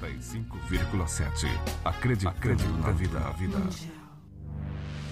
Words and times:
95,7. 0.00 1.46
Acreditando 1.84 2.78
na 2.78 2.90
vida, 2.90 3.18
a 3.18 3.30
vida. 3.32 3.58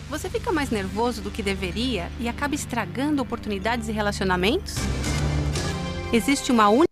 Você 0.09 0.31
fica 0.31 0.51
mais 0.51 0.71
nervoso 0.71 1.21
do 1.21 1.31
que 1.31 1.43
deveria 1.43 2.11
e 2.19 2.29
acaba 2.29 2.55
estragando 2.55 3.21
oportunidades 3.21 3.89
e 3.89 3.93
relacionamentos? 3.93 4.77
Existe 6.13 6.51
uma 6.51 6.71
única. 6.71 6.89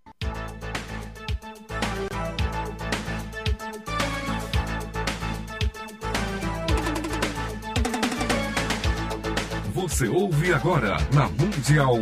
Você 9.72 10.08
ouve 10.08 10.52
agora 10.52 10.98
na 11.14 11.28
Mundial. 11.28 11.94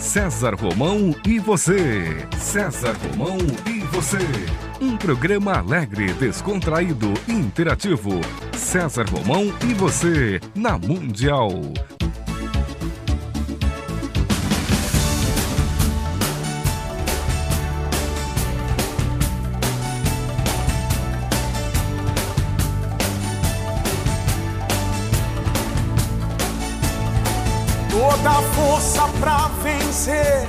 César 0.00 0.54
Romão 0.54 1.14
e 1.26 1.38
você. 1.38 2.26
César 2.38 2.96
Romão 2.96 3.36
e 3.66 3.80
você. 3.94 4.16
Um 4.80 4.96
programa 4.96 5.58
alegre, 5.58 6.14
descontraído, 6.14 7.12
interativo. 7.28 8.18
César 8.56 9.04
Romão 9.10 9.52
e 9.68 9.74
você 9.74 10.40
na 10.54 10.78
Mundial. 10.78 11.50
Toda 28.10 28.30
a 28.30 28.42
força 28.42 29.08
pra 29.20 29.46
vencer 29.62 30.48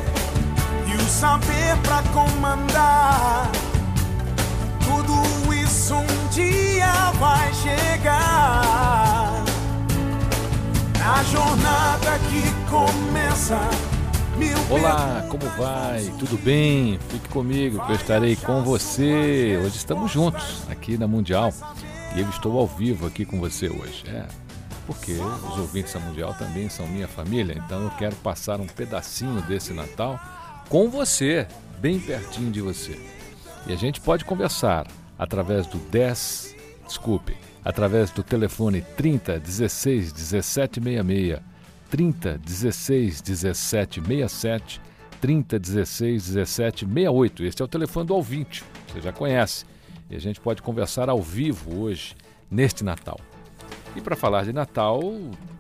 e 0.88 0.96
o 0.96 1.02
saber 1.02 1.78
pra 1.84 2.02
comandar. 2.12 3.52
Tudo 4.84 5.54
isso 5.54 5.94
um 5.94 6.28
dia 6.32 6.92
vai 7.20 7.54
chegar. 7.54 9.44
Na 10.98 11.24
jornada 11.26 12.18
que 12.32 12.52
começa. 12.68 13.60
Olá, 14.68 15.24
como 15.30 15.46
vai? 15.56 16.02
Tudo 16.18 16.44
bem? 16.44 16.98
Fique 17.10 17.30
comigo 17.30 17.86
que 17.86 17.92
eu 17.92 17.96
estarei 17.96 18.36
com 18.38 18.64
você. 18.64 19.62
Hoje 19.64 19.78
estamos 19.78 20.12
juntos 20.12 20.64
aqui 20.68 20.98
na 20.98 21.08
Mundial 21.08 21.54
e 22.16 22.22
eu 22.22 22.30
estou 22.30 22.58
ao 22.58 22.66
vivo 22.66 23.06
aqui 23.06 23.24
com 23.24 23.40
você 23.40 23.70
hoje. 23.70 24.04
É, 24.08 24.26
porque 24.86 25.14
os 25.14 25.60
ouvintes 25.60 25.94
da 25.94 26.00
Mundial 26.00 26.34
também 26.34 26.70
são 26.70 26.88
minha 26.88 27.08
família, 27.08 27.62
então 27.66 27.84
eu 27.84 27.92
quero 27.92 28.16
passar 28.18 28.60
um 28.60 28.68
pedacinho 28.68 29.42
desse 29.44 29.74
Natal 29.74 30.20
com 30.70 30.90
você, 30.90 31.48
bem 31.80 32.00
pertinho 32.00 32.52
de 32.52 32.62
você. 32.62 33.00
E 33.68 33.74
a 33.74 33.76
gente 33.76 34.02
pode 34.02 34.26
conversar 34.26 34.88
através 35.18 35.68
do 35.68 35.78
10, 35.78 36.56
desculpe, 36.88 37.36
através 37.64 38.10
do 38.10 38.24
telefone 38.24 38.82
30 38.82 39.40
16 39.40 40.12
17 40.12 40.82
66, 40.82 41.40
30 41.90 42.38
16 42.40 43.22
17 43.22 44.02
67, 44.02 44.82
30 45.20 45.60
16 45.60 46.26
17 46.28 46.86
68. 46.86 47.44
Este 47.44 47.62
é 47.62 47.66
o 47.66 47.68
telefone 47.68 48.08
do 48.08 48.16
ouvinte, 48.16 48.64
você 48.88 49.02
já 49.02 49.12
conhece. 49.12 49.66
E 50.10 50.16
a 50.16 50.20
gente 50.20 50.42
pode 50.42 50.62
conversar 50.62 51.08
ao 51.10 51.22
vivo 51.22 51.82
hoje, 51.82 52.16
neste 52.50 52.84
Natal. 52.84 53.20
E 53.96 54.00
para 54.00 54.16
falar 54.16 54.46
de 54.46 54.54
Natal, 54.54 55.02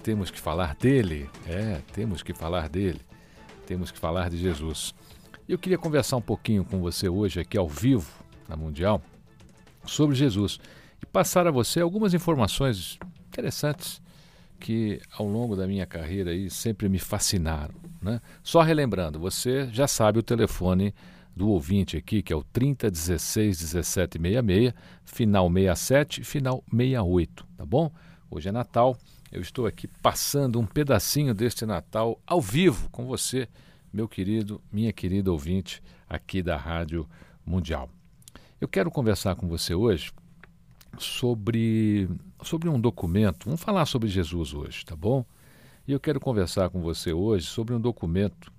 temos 0.02 0.32
que 0.32 0.40
falar 0.40 0.76
dele. 0.76 1.30
É, 1.46 1.82
temos 1.92 2.24
que 2.24 2.34
falar 2.34 2.70
dele. 2.70 3.02
Temos 3.68 3.92
que 3.92 4.00
falar 4.00 4.30
de 4.30 4.38
Jesus. 4.38 4.96
Eu 5.48 5.60
queria 5.60 5.78
conversar 5.78 6.16
um 6.16 6.22
pouquinho 6.22 6.64
com 6.64 6.80
você 6.80 7.10
hoje 7.10 7.42
aqui 7.42 7.58
ao 7.58 7.68
vivo 7.68 8.10
na 8.48 8.56
Mundial 8.56 9.02
sobre 9.86 10.16
Jesus 10.16 10.60
e 11.02 11.06
passar 11.06 11.46
a 11.46 11.52
você 11.52 11.82
algumas 11.82 12.14
informações 12.14 12.98
interessantes 13.28 14.02
que 14.60 15.02
ao 15.18 15.28
longo 15.28 15.56
da 15.56 15.68
minha 15.68 15.86
carreira 15.86 16.32
aí 16.32 16.50
sempre 16.50 16.88
me 16.88 17.00
fascinaram, 17.00 17.74
né? 18.02 18.22
Só 18.44 18.62
relembrando, 18.62 19.20
você 19.20 19.68
já 19.72 19.88
sabe 19.88 20.20
o 20.20 20.24
telefone 20.24 20.94
do 21.36 21.50
ouvinte 21.50 21.98
aqui, 21.98 22.22
que 22.22 22.32
é 22.32 22.36
o 22.36 22.44
3016 22.44 23.74
1766, 23.74 24.74
final 25.04 25.52
67 25.52 26.24
final 26.24 26.64
68, 26.70 27.48
tá 27.58 27.66
bom? 27.66 27.92
Hoje 28.34 28.48
é 28.48 28.52
Natal, 28.54 28.98
eu 29.30 29.42
estou 29.42 29.68
aqui 29.68 29.90
passando 30.02 30.58
um 30.58 30.66
pedacinho 30.66 31.34
deste 31.34 31.66
Natal 31.66 32.18
ao 32.26 32.40
vivo 32.40 32.90
com 32.90 33.06
você, 33.06 33.46
meu 33.92 34.08
querido, 34.08 34.62
minha 34.72 34.94
querida 34.94 35.30
ouvinte 35.30 35.84
aqui 36.08 36.42
da 36.42 36.56
Rádio 36.56 37.06
Mundial. 37.46 37.90
Eu 38.62 38.70
quero 38.70 38.90
conversar 38.90 39.36
com 39.36 39.50
você 39.50 39.76
hoje 39.76 40.14
sobre, 40.98 42.10
sobre 42.42 42.70
um 42.70 42.80
documento, 42.80 43.44
vamos 43.44 43.62
falar 43.62 43.86
sobre 43.86 44.08
Jesus 44.08 44.54
hoje, 44.54 44.86
tá 44.86 44.96
bom? 44.96 45.26
E 45.86 45.92
eu 45.92 46.00
quero 46.00 46.18
conversar 46.22 46.70
com 46.70 46.82
você 46.82 47.12
hoje 47.12 47.46
sobre 47.46 47.76
um 47.76 47.82
documento 47.82 48.50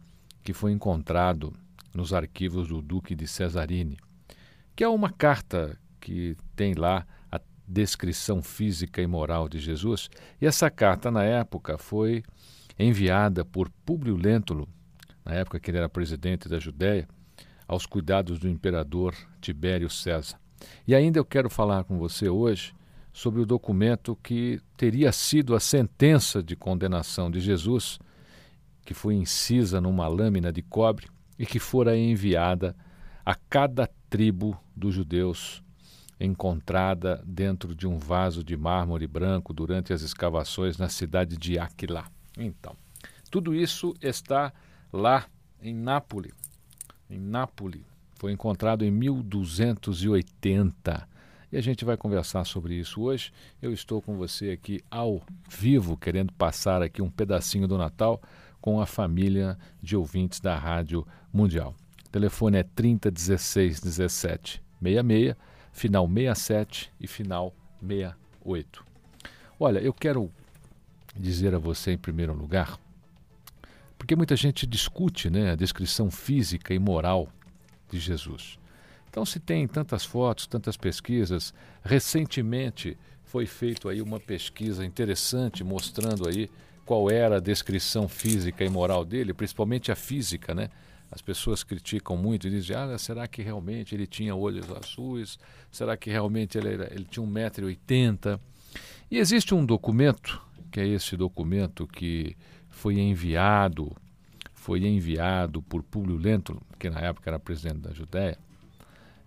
que 0.44 0.53
foi 0.53 0.72
encontrado 0.72 1.50
nos 1.94 2.12
arquivos 2.12 2.69
do 2.69 2.83
Duque 2.83 3.15
de 3.15 3.27
Cesarini, 3.27 3.97
que 4.77 4.84
é 4.84 4.89
uma 4.89 5.09
carta 5.09 5.78
que 5.99 6.37
tem 6.54 6.75
lá 6.75 7.06
descrição 7.72 8.43
física 8.43 9.00
e 9.00 9.06
moral 9.06 9.49
de 9.49 9.59
Jesus. 9.59 10.10
E 10.41 10.47
essa 10.47 10.71
carta, 10.71 11.10
na 11.10 11.25
época, 11.25 11.78
foi 11.78 12.22
enviada 12.78 13.44
por 13.44 13.71
Públio 13.84 14.16
Lentulus, 14.16 14.69
na 15.25 15.34
época 15.34 15.59
que 15.59 15.71
ele 15.71 15.78
era 15.78 15.88
presidente 15.88 16.49
da 16.49 16.59
Judéia, 16.59 17.09
aos 17.66 17.87
cuidados 17.87 18.38
do 18.38 18.49
imperador 18.49 19.15
Tibério 19.41 19.88
César. 19.88 20.38
E 20.87 20.94
ainda 20.94 21.19
eu 21.19 21.25
quero 21.25 21.49
falar 21.49 21.84
com 21.84 21.99
você 21.99 22.28
hoje 22.28 22.75
sobre 23.12 23.41
o 23.41 23.47
documento 23.47 24.19
que 24.22 24.60
teria 24.77 25.10
sido 25.10 25.54
a 25.54 25.60
sentença 25.60 26.43
de 26.43 26.54
condenação 26.54 27.31
de 27.31 27.41
Jesus, 27.41 27.99
que 28.84 28.94
foi 28.94 29.15
incisa 29.15 29.81
numa 29.81 30.09
lâmina 30.09 30.53
de 30.53 30.62
cobre 30.62 31.06
e 31.39 31.47
que 31.47 31.59
fora 31.59 31.97
enviada 31.97 32.77
a 33.25 33.34
cada 33.34 33.89
tribo 34.10 34.59
dos 34.75 34.94
judeus 34.94 35.62
encontrada 36.25 37.22
dentro 37.27 37.75
de 37.75 37.87
um 37.87 37.99
vaso 37.99 38.43
de 38.44 38.56
mármore 38.56 39.06
branco 39.06 39.53
durante 39.53 39.93
as 39.93 40.00
escavações 40.03 40.78
na 40.78 40.88
cidade 40.88 41.37
de 41.37 41.59
Aquilá. 41.59 42.06
Então, 42.38 42.75
tudo 43.31 43.55
isso 43.55 43.94
está 44.00 44.53
lá 44.93 45.27
em 45.60 45.75
Nápoles. 45.75 46.33
Em 47.10 47.19
Nápoles. 47.19 47.83
Foi 48.15 48.31
encontrado 48.33 48.84
em 48.84 48.91
1280. 48.91 51.09
E 51.50 51.56
a 51.56 51.60
gente 51.60 51.84
vai 51.84 51.97
conversar 51.97 52.44
sobre 52.44 52.75
isso 52.75 53.03
hoje. 53.03 53.33
Eu 53.60 53.72
estou 53.72 54.00
com 54.00 54.16
você 54.16 54.50
aqui 54.50 54.81
ao 54.91 55.21
vivo, 55.50 55.97
querendo 55.97 56.33
passar 56.33 56.83
aqui 56.83 57.03
um 57.03 57.10
pedacinho 57.10 57.66
do 57.66 57.77
Natal 57.77 58.22
com 58.60 58.81
a 58.81 58.87
família 58.87 59.59
de 59.83 59.97
ouvintes 59.97 60.39
da 60.41 60.56
Rádio 60.56 61.04
Mundial. 61.33 61.75
O 62.06 62.10
telefone 62.10 62.59
é 62.59 62.62
30 62.62 63.10
16 63.10 63.81
17 63.81 64.62
66 64.81 65.34
final 65.72 66.06
67 66.06 66.93
e 67.00 67.06
final 67.06 67.55
68. 67.81 68.84
Olha, 69.59 69.78
eu 69.81 69.93
quero 69.93 70.31
dizer 71.16 71.55
a 71.55 71.59
você 71.59 71.93
em 71.93 71.99
primeiro 71.99 72.33
lugar, 72.33 72.78
porque 73.99 74.16
muita 74.16 74.37
gente 74.37 74.66
discute 74.66 75.31
né, 75.31 75.53
a 75.53 75.56
descrição 75.56 76.10
física 76.10 76.75
e 76.75 76.78
moral 76.78 77.28
de 77.91 77.99
Jesus. 77.99 78.59
Então, 79.09 79.25
se 79.25 79.38
tem 79.38 79.69
tantas 79.69 80.05
fotos, 80.05 80.47
tantas 80.47 80.77
pesquisas, 80.77 81.53
recentemente 81.84 82.97
foi 83.25 83.47
feito 83.47 83.89
aí 83.89 84.00
uma 84.00 84.19
pesquisa 84.19 84.84
interessante 84.84 85.62
mostrando 85.62 86.28
aí 86.28 86.50
qual 86.84 87.10
era 87.10 87.37
a 87.37 87.41
descrição 87.41 88.09
física 88.09 88.65
e 88.65 88.69
moral 88.69 89.04
dele, 89.04 89.33
principalmente 89.33 89.92
a 89.92 89.95
física, 89.95 90.54
né? 90.54 90.69
As 91.12 91.20
pessoas 91.20 91.62
criticam 91.62 92.16
muito 92.16 92.47
e 92.47 92.50
dizem: 92.50 92.74
ah, 92.74 92.97
será 92.97 93.28
que 93.28 93.42
realmente 93.42 93.94
ele 93.94 94.06
tinha 94.06 94.34
olhos 94.34 94.64
azuis? 94.72 95.38
Será 95.70 95.94
que 95.94 96.10
realmente 96.10 96.56
ele, 96.56 96.72
era, 96.72 96.92
ele 96.92 97.04
tinha 97.04 97.24
1,80m? 97.26 98.41
E 99.10 99.18
existe 99.18 99.54
um 99.54 99.64
documento, 99.64 100.41
que 100.70 100.80
é 100.80 100.88
esse 100.88 101.14
documento 101.14 101.86
que 101.86 102.34
foi 102.70 102.98
enviado, 102.98 103.94
foi 104.54 104.86
enviado 104.86 105.60
por 105.60 105.82
Públio 105.82 106.16
Lentulus, 106.16 106.62
que 106.78 106.88
na 106.88 107.00
época 107.00 107.28
era 107.28 107.38
presidente 107.38 107.80
da 107.80 107.92
Judéia, 107.92 108.38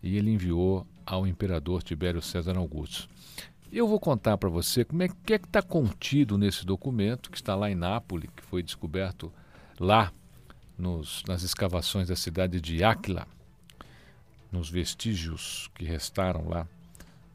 e 0.01 0.17
ele 0.17 0.31
enviou 0.31 0.87
ao 1.05 1.27
imperador 1.27 1.83
Tibério 1.83 2.19
César 2.19 2.57
Augusto. 2.57 3.07
Eu 3.71 3.87
vou 3.87 3.99
contar 3.99 4.39
para 4.39 4.49
você 4.49 4.83
como 4.83 5.03
é 5.03 5.07
que 5.07 5.33
é 5.33 5.35
está 5.35 5.61
contido 5.61 6.35
nesse 6.35 6.65
documento, 6.65 7.29
que 7.29 7.37
está 7.37 7.53
lá 7.53 7.69
em 7.69 7.75
Nápoles, 7.75 8.29
que 8.35 8.41
foi 8.41 8.63
descoberto 8.63 9.31
lá 9.79 10.11
nos, 10.77 11.23
nas 11.27 11.43
escavações 11.43 12.07
da 12.07 12.15
cidade 12.15 12.59
de 12.59 12.83
Áquila, 12.83 13.27
nos 14.51 14.69
vestígios 14.69 15.69
que 15.75 15.85
restaram 15.85 16.47
lá 16.47 16.67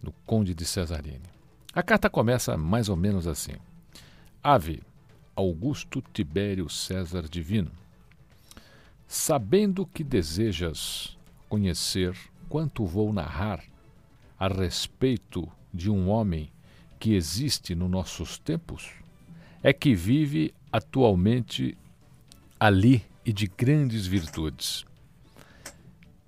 do 0.03 0.13
Conde 0.27 0.55
de 0.55 0.65
Cesarini. 0.65 1.29
A 1.73 1.83
carta 1.83 2.11
começa 2.11 2.57
mais 2.57 2.89
ou 2.89 2.97
menos 2.97 3.27
assim: 3.27 3.55
Ave, 4.43 4.83
Augusto 5.37 6.03
Tibério 6.13 6.69
César 6.69 7.29
Divino. 7.29 7.71
Sabendo 9.07 9.87
que 9.87 10.05
desejas 10.05 11.17
conhecer 11.49 12.17
quanto 12.49 12.87
vou 12.87 13.13
narrar 13.13 13.63
a 14.39 14.49
respeito 14.49 15.51
de 15.73 15.91
um 15.91 16.09
homem 16.09 16.51
que 16.99 17.15
existe 17.15 17.75
nos 17.75 17.91
nossos 17.91 18.39
tempos, 18.39 18.91
é 19.63 19.73
que 19.73 19.95
vive 19.95 20.55
atualmente 20.73 21.77
ali 22.59 23.05
e 23.31 23.32
de 23.32 23.47
grandes 23.47 24.09
virtudes. 24.09 24.85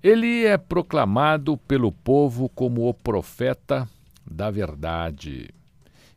Ele 0.01 0.45
é 0.45 0.57
proclamado 0.57 1.57
pelo 1.57 1.91
povo 1.91 2.47
como 2.47 2.87
o 2.87 2.93
profeta 2.93 3.89
da 4.25 4.49
verdade, 4.49 5.49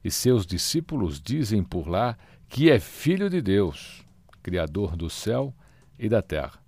e 0.05 0.13
seus 0.13 0.47
discípulos 0.47 1.21
dizem 1.21 1.65
por 1.65 1.89
lá 1.89 2.17
que 2.49 2.71
é 2.71 2.79
filho 2.79 3.29
de 3.29 3.43
Deus, 3.43 4.05
Criador 4.45 4.97
do 4.97 5.11
céu 5.11 5.53
e 5.99 6.09
da 6.09 6.23
terra, 6.23 6.63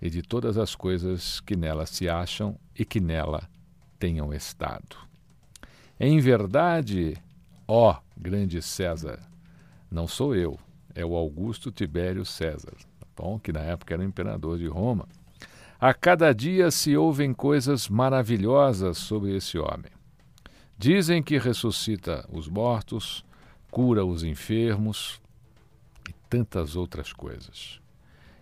e 0.00 0.10
de 0.10 0.22
todas 0.22 0.58
as 0.58 0.74
coisas 0.74 1.38
que 1.38 1.54
nela 1.54 1.86
se 1.86 2.08
acham 2.08 2.58
e 2.76 2.84
que 2.84 2.98
nela 2.98 3.48
tenham 3.96 4.34
estado. 4.34 4.96
Em 6.00 6.18
verdade, 6.18 7.16
ó 7.68 7.96
grande 8.16 8.60
César, 8.60 9.20
não 9.88 10.08
sou 10.08 10.34
eu, 10.34 10.58
é 10.96 11.04
o 11.04 11.14
Augusto 11.14 11.70
Tibério 11.70 12.24
César, 12.24 12.74
bom? 13.16 13.38
que 13.38 13.52
na 13.52 13.60
época 13.60 13.94
era 13.94 14.04
imperador 14.04 14.58
de 14.58 14.66
Roma. 14.66 15.06
A 15.80 15.92
cada 15.92 16.32
dia 16.32 16.70
se 16.70 16.96
ouvem 16.96 17.34
coisas 17.34 17.88
maravilhosas 17.88 18.98
sobre 18.98 19.36
esse 19.36 19.58
homem. 19.58 19.90
Dizem 20.78 21.22
que 21.22 21.38
ressuscita 21.38 22.24
os 22.32 22.48
mortos, 22.48 23.24
cura 23.70 24.04
os 24.04 24.22
enfermos 24.22 25.20
e 26.08 26.12
tantas 26.28 26.76
outras 26.76 27.12
coisas. 27.12 27.80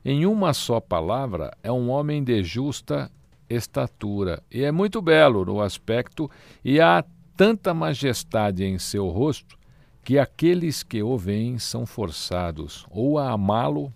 Em 0.04 0.24
uma 0.24 0.52
só 0.52 0.80
palavra, 0.80 1.50
é 1.62 1.70
um 1.70 1.90
homem 1.90 2.24
de 2.24 2.42
justa 2.42 3.10
estatura 3.48 4.42
e 4.50 4.62
é 4.62 4.70
muito 4.70 5.02
belo 5.02 5.44
no 5.44 5.60
aspecto 5.60 6.30
e 6.64 6.80
há 6.80 7.04
tanta 7.36 7.74
majestade 7.74 8.64
em 8.64 8.78
seu 8.78 9.08
rosto 9.08 9.58
que 10.04 10.18
aqueles 10.18 10.82
que 10.82 11.02
o 11.02 11.16
veem 11.18 11.58
são 11.58 11.84
forçados 11.84 12.86
ou 12.90 13.18
a 13.18 13.30
amá-lo 13.30 13.92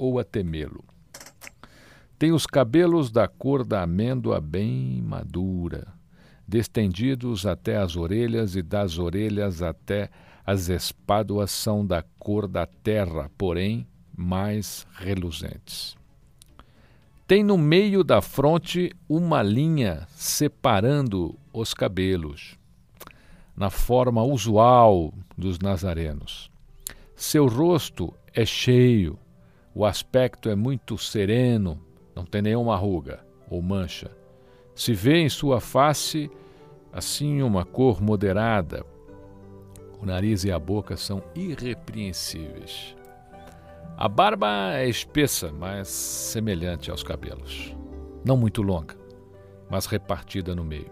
ou 0.00 0.18
a 0.18 0.24
temê-lo. 0.24 0.82
Tem 2.18 2.32
os 2.32 2.46
cabelos 2.46 3.10
da 3.10 3.28
cor 3.28 3.64
da 3.64 3.82
amêndoa 3.82 4.40
bem 4.40 5.02
madura, 5.02 5.88
destendidos 6.48 7.44
até 7.44 7.76
as 7.76 7.96
orelhas 7.96 8.56
e 8.56 8.62
das 8.62 8.98
orelhas 8.98 9.60
até 9.60 10.10
as 10.44 10.70
espáduas 10.70 11.50
são 11.50 11.86
da 11.86 12.02
cor 12.18 12.48
da 12.48 12.66
terra, 12.66 13.30
porém 13.36 13.86
mais 14.16 14.86
reluzentes. 14.94 15.96
Tem 17.26 17.44
no 17.44 17.56
meio 17.56 18.02
da 18.02 18.20
fronte 18.20 18.90
uma 19.08 19.42
linha 19.42 20.06
separando 20.08 21.38
os 21.52 21.72
cabelos, 21.74 22.58
na 23.54 23.70
forma 23.70 24.22
usual 24.22 25.12
dos 25.36 25.58
nazarenos. 25.58 26.50
Seu 27.14 27.46
rosto 27.46 28.12
é 28.34 28.44
cheio, 28.46 29.18
o 29.74 29.84
aspecto 29.84 30.48
é 30.48 30.54
muito 30.54 30.98
sereno, 30.98 31.80
não 32.14 32.24
tem 32.24 32.42
nenhuma 32.42 32.76
ruga 32.76 33.24
ou 33.48 33.62
mancha. 33.62 34.10
Se 34.74 34.92
vê 34.92 35.18
em 35.18 35.28
sua 35.28 35.60
face 35.60 36.30
assim 36.92 37.42
uma 37.42 37.64
cor 37.64 38.02
moderada. 38.02 38.84
O 40.00 40.06
nariz 40.06 40.44
e 40.44 40.50
a 40.50 40.58
boca 40.58 40.96
são 40.96 41.22
irrepreensíveis. 41.34 42.96
A 43.96 44.08
barba 44.08 44.74
é 44.74 44.88
espessa, 44.88 45.52
mas 45.52 45.88
semelhante 45.88 46.90
aos 46.90 47.02
cabelos. 47.02 47.76
Não 48.24 48.36
muito 48.36 48.62
longa, 48.62 48.96
mas 49.68 49.86
repartida 49.86 50.54
no 50.54 50.64
meio. 50.64 50.90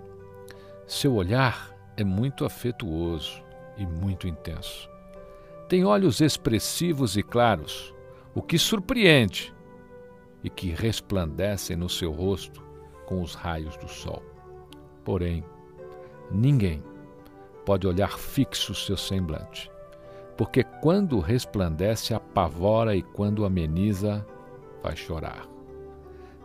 Seu 0.86 1.14
olhar 1.14 1.74
é 1.96 2.04
muito 2.04 2.44
afetuoso 2.44 3.42
e 3.76 3.86
muito 3.86 4.28
intenso. 4.28 4.88
Tem 5.68 5.84
olhos 5.84 6.20
expressivos 6.20 7.16
e 7.16 7.22
claros, 7.22 7.94
o 8.38 8.42
que 8.42 8.56
surpreende 8.56 9.52
e 10.44 10.48
que 10.48 10.70
resplandecem 10.70 11.76
no 11.76 11.88
seu 11.88 12.12
rosto 12.12 12.64
com 13.04 13.20
os 13.20 13.34
raios 13.34 13.76
do 13.78 13.88
sol. 13.88 14.22
Porém, 15.04 15.42
ninguém 16.30 16.80
pode 17.66 17.84
olhar 17.84 18.16
fixo 18.16 18.76
seu 18.76 18.96
semblante, 18.96 19.68
porque 20.36 20.62
quando 20.62 21.18
resplandece 21.18 22.14
apavora 22.14 22.94
e 22.94 23.02
quando 23.02 23.44
ameniza 23.44 24.24
faz 24.84 25.00
chorar. 25.00 25.48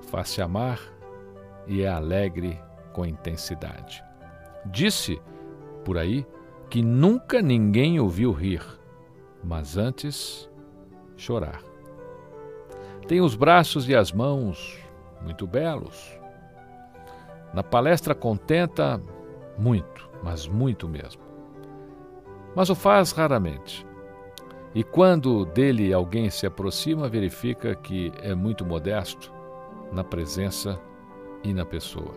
Faz-se 0.10 0.42
amar 0.42 0.80
e 1.68 1.84
é 1.84 1.88
alegre 1.88 2.60
com 2.92 3.06
intensidade. 3.06 4.04
Disse 4.66 5.22
por 5.86 6.00
aí 6.00 6.26
que 6.72 6.82
nunca 6.82 7.40
ninguém 7.40 8.00
ouviu 8.00 8.32
rir, 8.32 8.66
mas 9.44 9.78
antes 9.78 10.50
chorar. 11.16 11.73
Tem 13.08 13.20
os 13.20 13.36
braços 13.36 13.90
e 13.90 13.96
as 13.96 14.12
mãos 14.12 14.80
muito 15.22 15.46
belos. 15.46 16.18
Na 17.54 17.62
palestra 17.62 18.16
contenta 18.16 19.02
muito, 19.58 20.10
mas 20.24 20.48
muito 20.48 20.88
mesmo. 20.88 21.22
Mas 22.56 22.70
o 22.70 22.76
faz 22.76 23.12
raramente. 23.12 23.86
E 24.74 24.84
quando 24.84 25.46
dele 25.46 25.94
alguém 25.94 26.30
se 26.30 26.48
aproxima, 26.48 27.10
verifica 27.10 27.76
que 27.76 28.12
é 28.22 28.34
muito 28.34 28.66
modesto 28.66 29.32
na 29.92 30.04
presença 30.04 30.80
e 31.44 31.54
na 31.54 31.66
pessoa. 31.66 32.14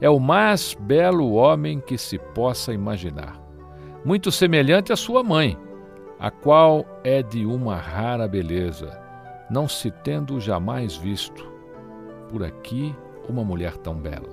É 0.00 0.08
o 0.08 0.18
mais 0.18 0.74
belo 0.78 1.32
homem 1.32 1.80
que 1.80 1.98
se 1.98 2.18
possa 2.18 2.72
imaginar, 2.72 3.40
muito 4.04 4.30
semelhante 4.30 4.92
à 4.92 4.96
sua 4.96 5.22
mãe, 5.22 5.58
a 6.18 6.30
qual 6.30 6.86
é 7.04 7.22
de 7.22 7.44
uma 7.44 7.76
rara 7.76 8.26
beleza, 8.26 9.01
não 9.52 9.68
se 9.68 9.90
tendo 9.90 10.40
jamais 10.40 10.96
visto 10.96 11.46
por 12.30 12.42
aqui 12.42 12.96
uma 13.28 13.44
mulher 13.44 13.76
tão 13.76 13.94
bela. 13.94 14.30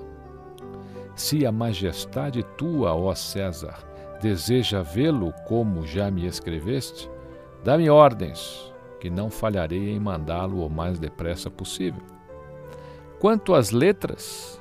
Se 1.14 1.44
a 1.44 1.52
majestade 1.52 2.42
tua, 2.56 2.94
ó 2.94 3.14
César, 3.14 3.84
deseja 4.22 4.80
vê-lo 4.80 5.34
como 5.46 5.86
já 5.86 6.10
me 6.10 6.26
escreveste, 6.26 7.10
dá-me 7.62 7.90
ordens, 7.90 8.72
que 8.98 9.10
não 9.10 9.28
falharei 9.28 9.90
em 9.90 10.00
mandá-lo 10.00 10.64
o 10.64 10.70
mais 10.70 10.98
depressa 10.98 11.50
possível. 11.50 12.02
Quanto 13.18 13.54
às 13.54 13.72
letras, 13.72 14.58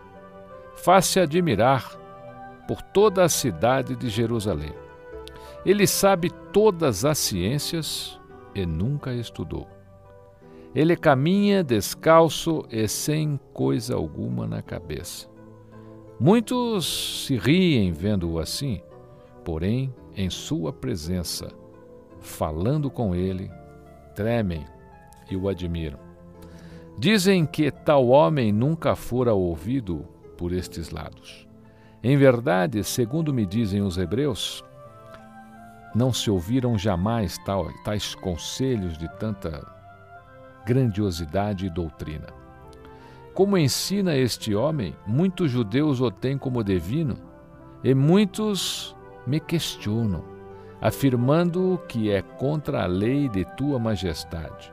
faz-se 0.76 1.22
admirar 1.22 1.98
por 2.68 2.82
toda 2.82 3.24
a 3.24 3.30
cidade 3.30 3.96
de 3.96 4.10
Jerusalém. 4.10 4.74
Ele 5.66 5.88
sabe 5.88 6.30
todas 6.52 7.06
as 7.06 7.18
ciências 7.18 8.20
e 8.54 8.66
nunca 8.66 9.14
estudou. 9.14 9.79
Ele 10.74 10.96
caminha 10.96 11.64
descalço 11.64 12.64
e 12.70 12.88
sem 12.88 13.40
coisa 13.54 13.96
alguma 13.96 14.46
na 14.46 14.62
cabeça. 14.62 15.28
Muitos 16.20 17.26
se 17.26 17.38
riem 17.38 17.92
vendo-o 17.92 18.40
assim, 18.40 18.82
porém, 19.44 19.94
em 20.16 20.30
sua 20.30 20.72
presença, 20.72 21.48
falando 22.20 22.92
com 22.92 23.16
ele, 23.16 23.50
tremem 24.14 24.66
e 25.32 25.36
o 25.36 25.48
admiram. 25.48 26.00
Dizem 26.98 27.46
que 27.46 27.72
tal 27.72 28.10
homem 28.10 28.52
nunca 28.52 28.96
fora 28.96 29.34
ouvido 29.34 30.06
por 30.38 30.52
estes 30.52 30.90
lados. 30.90 31.48
Em 32.04 32.18
verdade, 32.18 32.84
segundo 32.84 33.34
me 33.34 33.46
dizem 33.46 33.82
os 33.82 33.98
hebreus, 33.98 34.64
não 35.96 36.14
se 36.14 36.30
ouviram 36.30 36.78
jamais 36.78 37.38
tais 37.84 38.14
conselhos 38.14 38.98
de 38.98 39.08
tanta 39.18 39.79
grandiosidade 40.70 41.66
e 41.66 41.70
doutrina. 41.70 42.28
Como 43.34 43.58
ensina 43.58 44.16
este 44.16 44.54
homem, 44.54 44.96
muitos 45.08 45.50
judeus 45.50 46.00
o 46.00 46.12
têm 46.12 46.38
como 46.38 46.64
divino 46.64 47.16
e 47.84 47.96
muitos 47.96 48.96
me 49.26 49.40
questionam, 49.40 50.24
afirmando 50.80 51.82
que 51.88 52.12
é 52.12 52.22
contra 52.22 52.84
a 52.84 52.86
lei 52.86 53.28
de 53.28 53.46
tua 53.56 53.80
majestade. 53.80 54.72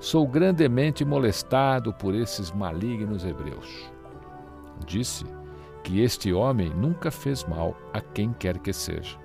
Sou 0.00 0.26
grandemente 0.26 1.04
molestado 1.04 1.92
por 1.92 2.14
esses 2.14 2.50
malignos 2.50 3.22
hebreus. 3.22 3.92
Disse 4.86 5.26
que 5.82 6.00
este 6.00 6.32
homem 6.32 6.70
nunca 6.70 7.10
fez 7.10 7.44
mal 7.44 7.76
a 7.92 8.00
quem 8.00 8.32
quer 8.32 8.58
que 8.58 8.72
seja, 8.72 9.18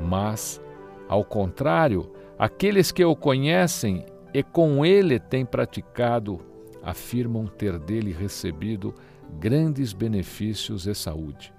mas, 0.00 0.60
ao 1.08 1.24
contrário, 1.24 2.10
aqueles 2.36 2.90
que 2.90 3.04
o 3.04 3.14
conhecem 3.14 4.04
e 4.32 4.42
com 4.42 4.84
ele 4.84 5.18
têm 5.18 5.44
praticado 5.44 6.40
afirmam 6.82 7.46
ter 7.46 7.78
dele 7.78 8.12
recebido 8.12 8.94
grandes 9.38 9.92
benefícios 9.92 10.86
e 10.86 10.94
saúde. 10.94 11.52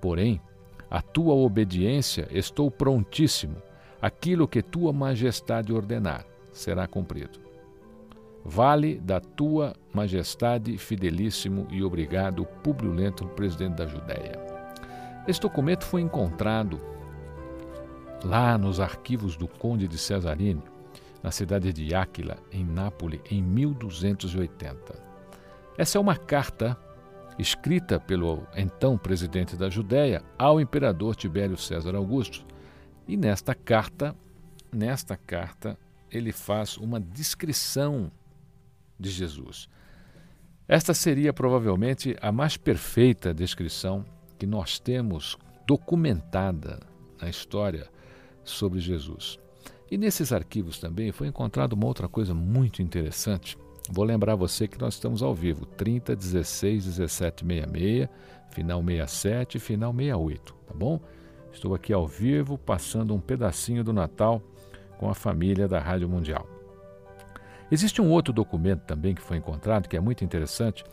Porém, 0.00 0.40
a 0.90 1.00
tua 1.02 1.34
obediência 1.34 2.28
estou 2.30 2.70
prontíssimo, 2.70 3.56
aquilo 4.00 4.46
que 4.46 4.62
tua 4.62 4.92
majestade 4.92 5.72
ordenar 5.72 6.24
será 6.52 6.86
cumprido. 6.86 7.40
Vale 8.44 9.00
da 9.00 9.20
tua 9.20 9.74
majestade, 9.92 10.78
fidelíssimo 10.78 11.66
e 11.70 11.82
obrigado, 11.82 12.46
Públio 12.62 12.92
Lento, 12.92 13.26
presidente 13.28 13.76
da 13.76 13.86
Judéia. 13.86 14.40
Esse 15.26 15.40
documento 15.40 15.84
foi 15.84 16.00
encontrado 16.00 16.80
lá 18.22 18.56
nos 18.56 18.78
arquivos 18.78 19.36
do 19.36 19.48
Conde 19.48 19.88
de 19.88 19.98
Cesarini, 19.98 20.62
na 21.26 21.32
cidade 21.32 21.72
de 21.72 21.92
Áquila, 21.92 22.38
em 22.52 22.64
Nápoles, 22.64 23.20
em 23.28 23.42
1280. 23.42 24.94
Essa 25.76 25.98
é 25.98 26.00
uma 26.00 26.14
carta 26.14 26.78
escrita 27.36 27.98
pelo 27.98 28.46
então 28.54 28.96
presidente 28.96 29.56
da 29.56 29.68
Judéia 29.68 30.22
ao 30.38 30.60
imperador 30.60 31.16
Tibério 31.16 31.56
César 31.56 31.96
Augusto. 31.96 32.46
E 33.08 33.16
nesta 33.16 33.56
carta, 33.56 34.14
nesta 34.72 35.16
carta, 35.16 35.76
ele 36.12 36.30
faz 36.30 36.76
uma 36.76 37.00
descrição 37.00 38.08
de 38.96 39.10
Jesus. 39.10 39.68
Esta 40.68 40.94
seria 40.94 41.32
provavelmente 41.32 42.16
a 42.22 42.30
mais 42.30 42.56
perfeita 42.56 43.34
descrição 43.34 44.04
que 44.38 44.46
nós 44.46 44.78
temos 44.78 45.36
documentada 45.66 46.78
na 47.20 47.28
história 47.28 47.90
sobre 48.44 48.78
Jesus. 48.78 49.40
E 49.90 49.96
nesses 49.96 50.32
arquivos 50.32 50.78
também 50.78 51.12
foi 51.12 51.28
encontrado 51.28 51.74
uma 51.74 51.86
outra 51.86 52.08
coisa 52.08 52.34
muito 52.34 52.82
interessante. 52.82 53.56
Vou 53.88 54.04
lembrar 54.04 54.34
você 54.34 54.66
que 54.66 54.80
nós 54.80 54.94
estamos 54.94 55.22
ao 55.22 55.32
vivo, 55.32 55.64
30 55.64 56.16
16 56.16 56.84
17 56.86 57.44
66, 57.46 58.08
final 58.50 58.82
67 58.82 59.58
final 59.60 59.92
68, 59.92 60.54
tá 60.66 60.74
bom? 60.74 61.00
Estou 61.52 61.74
aqui 61.74 61.92
ao 61.92 62.06
vivo 62.06 62.58
passando 62.58 63.14
um 63.14 63.20
pedacinho 63.20 63.84
do 63.84 63.92
Natal 63.92 64.42
com 64.98 65.08
a 65.08 65.14
família 65.14 65.68
da 65.68 65.78
Rádio 65.78 66.08
Mundial. 66.08 66.46
Existe 67.70 68.02
um 68.02 68.10
outro 68.10 68.32
documento 68.32 68.82
também 68.82 69.14
que 69.14 69.22
foi 69.22 69.36
encontrado, 69.36 69.88
que 69.88 69.96
é 69.96 70.00
muito 70.00 70.24
interessante, 70.24 70.84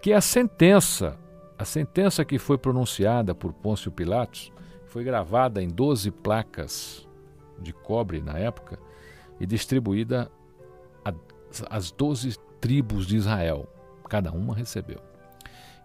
que 0.00 0.12
é 0.12 0.16
a 0.16 0.20
sentença, 0.20 1.18
a 1.58 1.64
sentença 1.64 2.24
que 2.24 2.38
foi 2.38 2.58
pronunciada 2.58 3.34
por 3.34 3.52
Pôncio 3.52 3.90
Pilatos, 3.90 4.52
foi 4.86 5.04
gravada 5.04 5.62
em 5.62 5.68
12 5.68 6.10
placas 6.10 7.08
de 7.62 7.72
cobre 7.72 8.20
na 8.20 8.38
época 8.38 8.78
e 9.40 9.46
distribuída 9.46 10.30
às 11.70 11.90
12 11.90 12.38
tribos 12.60 13.06
de 13.06 13.16
Israel. 13.16 13.68
Cada 14.08 14.30
uma 14.32 14.54
recebeu. 14.54 15.00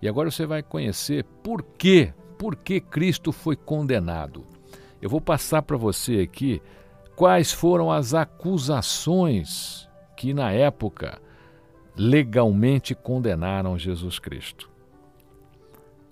E 0.02 0.08
agora 0.08 0.30
você 0.30 0.46
vai 0.46 0.62
conhecer 0.62 1.24
por 1.42 1.64
quê, 1.64 2.14
por 2.38 2.56
que 2.56 2.80
Cristo 2.80 3.32
foi 3.32 3.56
condenado. 3.56 4.46
Eu 5.02 5.10
vou 5.10 5.22
passar 5.22 5.62
para 5.62 5.78
você 5.78 6.20
aqui 6.20 6.62
quais 7.16 7.52
foram 7.52 7.92
as 7.92 8.14
acusações 8.14 9.90
que, 10.16 10.34
na 10.34 10.52
época, 10.52 11.22
legalmente 11.96 12.94
condenaram 12.94 13.78
Jesus 13.78 14.20
Cristo. 14.20 14.70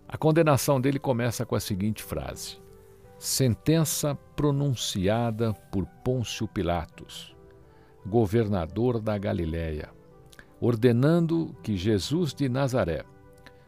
A 0.08 0.18
condenação 0.18 0.80
dele 0.80 1.00
começa 1.00 1.46
com 1.46 1.56
a 1.56 1.60
seguinte 1.60 2.02
frase: 2.02 2.58
Sentença 3.18 4.14
pronunciada 4.36 5.54
por 5.72 5.86
Pôncio 6.04 6.48
Pilatos, 6.48 7.36
governador 8.06 9.00
da 9.00 9.18
Galiléia, 9.18 9.90
ordenando 10.60 11.56
que 11.64 11.78
Jesus 11.78 12.34
de 12.34 12.50
Nazaré 12.50 13.06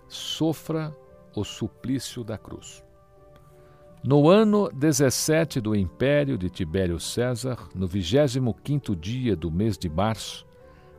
sofra 0.08 0.96
o 1.34 1.44
suplício 1.44 2.24
da 2.24 2.38
cruz. 2.38 2.84
No 4.04 4.30
ano 4.30 4.70
17 4.74 5.62
do 5.62 5.75
império 5.75 6.38
de 6.38 6.50
Tibério 6.50 7.00
César, 7.00 7.70
no 7.74 7.88
25º 7.88 8.96
dia 8.96 9.36
do 9.36 9.50
mês 9.50 9.77
de 9.77 9.89
março, 9.89 10.46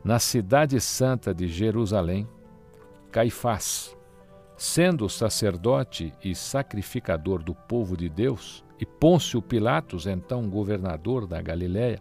na 0.03 0.19
cidade 0.19 0.81
santa 0.81 1.35
de 1.35 1.49
Jerusalém, 1.49 2.27
Caifás, 3.11 3.97
sendo 4.59 5.09
sacerdote 5.09 6.13
e 6.23 6.35
sacrificador 6.35 7.43
do 7.43 7.55
povo 7.55 7.97
de 7.97 8.09
Deus, 8.09 8.63
e 8.79 8.85
Pôncio 8.85 9.41
Pilatos, 9.41 10.07
então 10.07 10.51
governador 10.51 11.27
da 11.27 11.41
Galiléia, 11.41 12.01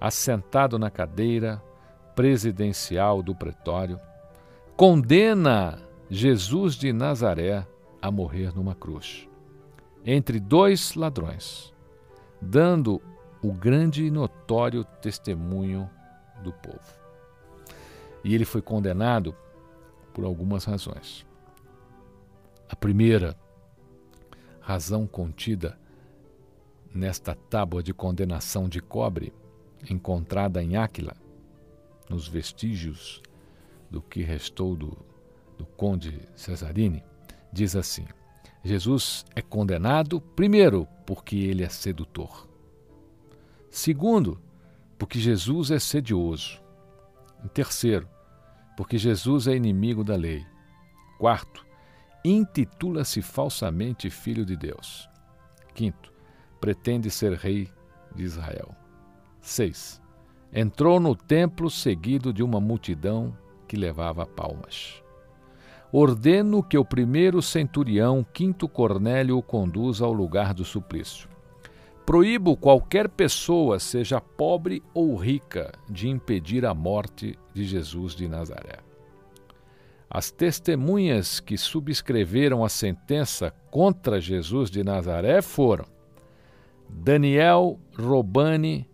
assentado 0.00 0.78
na 0.78 0.90
cadeira 0.90 1.62
presidencial 2.16 3.22
do 3.22 3.34
pretório, 3.34 4.00
condena 4.76 5.78
Jesus 6.08 6.74
de 6.74 6.92
Nazaré 6.92 7.66
a 8.00 8.10
morrer 8.10 8.54
numa 8.54 8.74
cruz 8.74 9.28
entre 10.10 10.40
dois 10.40 10.94
ladrões, 10.94 11.74
dando 12.40 13.02
o 13.42 13.52
grande 13.52 14.04
e 14.04 14.10
notório 14.10 14.82
testemunho 14.82 15.88
do 16.42 16.50
povo. 16.50 16.98
E 18.24 18.34
ele 18.34 18.46
foi 18.46 18.62
condenado 18.62 19.36
por 20.14 20.24
algumas 20.24 20.64
razões. 20.64 21.27
A 22.68 22.76
primeira 22.76 23.36
razão 24.60 25.06
contida 25.06 25.78
nesta 26.94 27.34
tábua 27.34 27.82
de 27.82 27.94
condenação 27.94 28.68
de 28.68 28.80
cobre, 28.80 29.32
encontrada 29.88 30.62
em 30.62 30.76
Áquila, 30.76 31.16
nos 32.08 32.28
vestígios 32.28 33.22
do 33.90 34.02
que 34.02 34.22
restou 34.22 34.76
do, 34.76 34.96
do 35.56 35.64
conde 35.64 36.20
Cesarini, 36.34 37.02
diz 37.52 37.74
assim: 37.74 38.06
Jesus 38.62 39.24
é 39.34 39.40
condenado, 39.40 40.20
primeiro, 40.20 40.86
porque 41.06 41.36
ele 41.36 41.64
é 41.64 41.68
sedutor. 41.68 42.48
Segundo, 43.70 44.40
porque 44.98 45.18
Jesus 45.18 45.70
é 45.70 45.78
sedioso. 45.78 46.60
Terceiro, 47.54 48.08
porque 48.76 48.98
Jesus 48.98 49.46
é 49.46 49.54
inimigo 49.54 50.02
da 50.02 50.16
lei. 50.16 50.44
Quarto, 51.18 51.64
intitula-se 52.24 53.22
falsamente 53.22 54.10
filho 54.10 54.44
de 54.44 54.56
Deus. 54.56 55.08
Quinto, 55.74 56.12
pretende 56.60 57.10
ser 57.10 57.32
rei 57.34 57.68
de 58.14 58.22
Israel. 58.22 58.74
Seis, 59.40 60.00
entrou 60.52 60.98
no 60.98 61.14
templo 61.14 61.70
seguido 61.70 62.32
de 62.32 62.42
uma 62.42 62.60
multidão 62.60 63.36
que 63.66 63.76
levava 63.76 64.26
palmas 64.26 65.02
ordeno 65.92 66.62
que 66.62 66.76
o 66.76 66.84
primeiro 66.84 67.40
centurião, 67.40 68.24
Quinto 68.32 68.68
Cornélio, 68.68 69.38
o 69.38 69.42
conduza 69.42 70.04
ao 70.04 70.12
lugar 70.12 70.52
do 70.52 70.64
suplício. 70.64 71.28
Proíbo 72.04 72.56
qualquer 72.56 73.08
pessoa, 73.08 73.78
seja 73.78 74.20
pobre 74.20 74.82
ou 74.94 75.14
rica, 75.14 75.72
de 75.88 76.08
impedir 76.08 76.64
a 76.64 76.72
morte 76.74 77.38
de 77.52 77.64
Jesus 77.64 78.14
de 78.14 78.28
Nazaré. 78.28 78.87
As 80.10 80.30
testemunhas 80.30 81.38
que 81.38 81.58
subscreveram 81.58 82.64
a 82.64 82.68
sentença 82.68 83.52
contra 83.70 84.20
Jesus 84.20 84.70
de 84.70 84.82
Nazaré 84.82 85.42
foram 85.42 85.84
Daniel 86.88 87.78
Robani, 87.98 88.88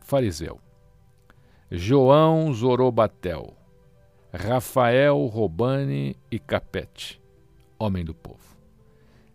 fariseu, 0.00 0.58
João 1.70 2.52
Zorobatel, 2.54 3.54
Rafael 4.32 5.26
Robani 5.26 6.16
e 6.30 6.38
Capete, 6.38 7.20
homem 7.78 8.02
do 8.02 8.14
povo. 8.14 8.56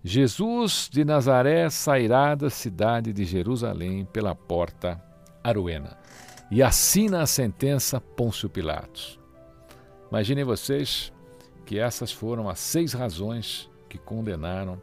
Jesus 0.04 0.89
de 0.92 1.06
Nazaré 1.06 1.70
sairá 1.70 2.34
da 2.34 2.50
cidade 2.50 3.13
de 3.13 3.24
Jerusalém 3.24 4.06
pela 4.06 4.34
porta 4.34 5.04
Aruena 5.44 5.98
e 6.50 6.63
assina 6.63 7.22
a 7.22 7.27
sentença 7.27 8.01
Pôncio 8.01 8.50
Pilatos. 8.50 9.20
Imaginem 10.09 10.43
vocês 10.43 11.11
que 11.65 11.77
essas 11.77 12.11
foram 12.11 12.49
as 12.49 12.59
seis 12.59 12.93
razões 12.93 13.69
que 13.89 13.97
condenaram 13.97 14.81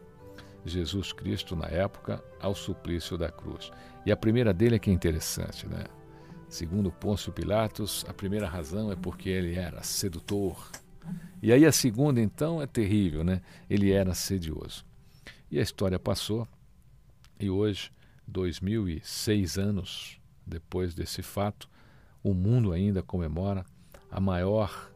Jesus 0.64 1.12
Cristo 1.12 1.56
na 1.56 1.66
época 1.66 2.22
ao 2.40 2.54
suplício 2.54 3.16
da 3.16 3.30
cruz. 3.30 3.70
E 4.04 4.12
a 4.12 4.16
primeira 4.16 4.52
dele 4.52 4.76
é 4.76 4.78
que 4.78 4.90
é 4.90 4.92
interessante, 4.92 5.66
né? 5.66 5.84
Segundo 6.48 6.92
Pôncio 6.92 7.32
Pilatos, 7.32 8.04
a 8.08 8.12
primeira 8.12 8.46
razão 8.46 8.92
é 8.92 8.96
porque 8.96 9.28
ele 9.28 9.54
era 9.54 9.82
sedutor. 9.82 10.70
E 11.42 11.52
aí 11.52 11.66
a 11.66 11.72
segunda, 11.72 12.20
então, 12.20 12.62
é 12.62 12.66
terrível, 12.66 13.24
né? 13.24 13.40
Ele 13.68 13.92
era 13.92 14.14
sedioso. 14.14 14.84
E 15.50 15.58
a 15.58 15.62
história 15.62 15.98
passou, 15.98 16.46
e 17.38 17.50
hoje, 17.50 17.90
2006 18.26 19.58
anos 19.58 20.20
depois 20.46 20.94
desse 20.94 21.22
fato, 21.22 21.68
o 22.22 22.34
mundo 22.34 22.72
ainda 22.72 23.02
comemora 23.02 23.64
a 24.10 24.20
maior, 24.20 24.90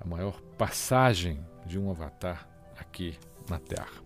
a 0.00 0.06
maior 0.06 0.40
passagem 0.56 1.40
de 1.66 1.78
um 1.78 1.90
avatar 1.90 2.48
aqui 2.78 3.18
na 3.48 3.58
Terra. 3.58 4.02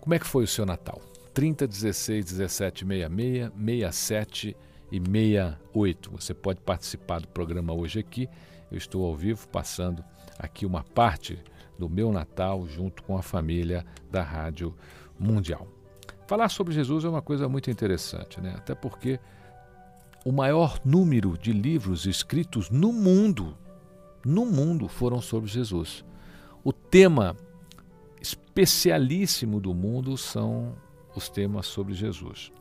Como 0.00 0.14
é 0.14 0.18
que 0.18 0.26
foi 0.26 0.44
o 0.44 0.48
seu 0.48 0.64
Natal? 0.64 1.00
30, 1.34 1.66
16, 1.66 2.24
17, 2.24 2.84
66, 2.86 3.52
67 3.54 4.56
e 4.90 4.98
68. 4.98 6.10
Você 6.12 6.34
pode 6.34 6.60
participar 6.60 7.20
do 7.20 7.28
programa 7.28 7.72
hoje 7.72 8.00
aqui. 8.00 8.28
Eu 8.70 8.78
estou 8.78 9.04
ao 9.04 9.14
vivo 9.14 9.46
passando 9.48 10.04
aqui 10.38 10.64
uma 10.64 10.82
parte 10.82 11.38
do 11.78 11.88
meu 11.88 12.12
Natal 12.12 12.66
junto 12.66 13.02
com 13.02 13.16
a 13.16 13.22
família 13.22 13.84
da 14.10 14.22
Rádio 14.22 14.74
Mundial. 15.18 15.66
Falar 16.26 16.48
sobre 16.48 16.74
Jesus 16.74 17.04
é 17.04 17.08
uma 17.08 17.22
coisa 17.22 17.48
muito 17.48 17.70
interessante, 17.70 18.40
né? 18.40 18.54
Até 18.56 18.74
porque 18.74 19.18
o 20.24 20.32
maior 20.32 20.78
número 20.84 21.38
de 21.38 21.52
livros 21.52 22.04
escritos 22.04 22.68
no 22.68 22.92
mundo, 22.92 23.56
no 24.24 24.44
mundo, 24.44 24.88
foram 24.88 25.20
sobre 25.20 25.48
Jesus. 25.48 26.04
O 26.64 26.72
tema 26.72 27.36
especialíssimo 28.20 29.60
do 29.60 29.74
mundo 29.74 30.16
são 30.16 30.74
os 31.14 31.28
temas 31.28 31.66
sobre 31.66 31.94
Jesus. 31.94 32.52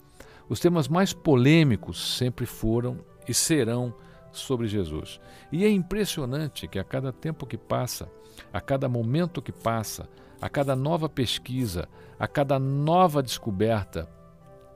Os 0.49 0.59
temas 0.59 0.87
mais 0.87 1.13
polêmicos 1.13 2.17
sempre 2.17 2.45
foram 2.45 2.99
e 3.27 3.33
serão 3.33 3.93
sobre 4.31 4.67
Jesus. 4.67 5.19
E 5.51 5.65
é 5.65 5.69
impressionante 5.69 6.67
que 6.67 6.79
a 6.79 6.83
cada 6.83 7.11
tempo 7.11 7.45
que 7.45 7.57
passa, 7.57 8.09
a 8.53 8.61
cada 8.61 8.87
momento 8.87 9.41
que 9.41 9.51
passa, 9.51 10.07
a 10.41 10.47
cada 10.47 10.75
nova 10.75 11.09
pesquisa, 11.09 11.89
a 12.19 12.27
cada 12.27 12.59
nova 12.59 13.21
descoberta, 13.21 14.07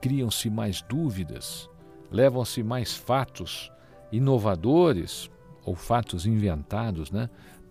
criam-se 0.00 0.50
mais 0.50 0.82
dúvidas, 0.82 1.70
levam-se 2.10 2.62
mais 2.62 2.94
fatos 2.94 3.70
inovadores 4.10 5.30
ou 5.64 5.74
fatos 5.74 6.26
inventados, 6.26 7.10
né, 7.10 7.28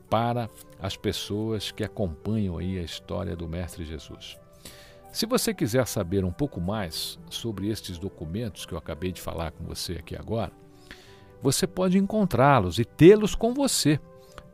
para 0.10 0.50
as 0.79 0.98
pessoas 0.98 1.71
que 1.71 1.83
acompanham 1.83 2.57
aí 2.57 2.77
a 2.77 2.83
história 2.83 3.36
do 3.36 3.48
mestre 3.48 3.86
Jesus. 3.86 4.38
Se 5.12 5.25
você 5.25 5.53
quiser 5.53 5.86
saber 5.88 6.24
um 6.24 6.31
pouco 6.31 6.62
mais 6.62 7.19
sobre 7.29 7.69
estes 7.69 7.98
documentos 7.98 8.65
que 8.65 8.74
eu 8.74 8.77
acabei 8.77 9.12
de 9.12 9.21
falar 9.21 9.51
com 9.51 9.63
você 9.65 9.93
aqui 9.93 10.15
agora, 10.15 10.51
você 11.41 11.67
pode 11.67 11.98
encontrá-los 11.98 12.79
e 12.79 12.86
tê-los 12.86 13.36
com 13.36 13.53
você, 13.53 14.00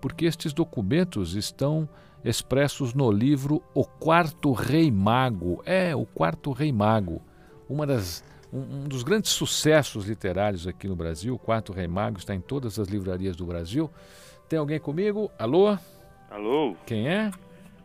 porque 0.01 0.25
estes 0.25 0.53
documentos 0.53 1.35
estão 1.35 1.87
expressos 2.23 2.93
no 2.93 3.11
livro 3.11 3.61
O 3.73 3.83
Quarto 3.85 4.51
Rei 4.51 4.91
Mago. 4.91 5.61
É, 5.65 5.95
O 5.95 6.05
Quarto 6.05 6.51
Rei 6.51 6.71
Mago, 6.71 7.21
uma 7.69 7.85
das 7.85 8.23
um, 8.51 8.59
um, 8.59 8.83
dos 8.87 9.03
grandes 9.03 9.31
sucessos 9.31 10.05
literários 10.05 10.67
aqui 10.67 10.87
no 10.87 10.95
Brasil. 10.95 11.35
O 11.35 11.39
Quarto 11.39 11.73
Rei 11.73 11.87
Mago 11.87 12.17
está 12.17 12.33
em 12.33 12.41
todas 12.41 12.79
as 12.79 12.87
livrarias 12.87 13.35
do 13.35 13.45
Brasil. 13.45 13.89
Tem 14.47 14.57
alguém 14.57 14.79
comigo? 14.79 15.31
Alô? 15.37 15.77
Alô? 16.29 16.75
Quem 16.85 17.09
é? 17.09 17.31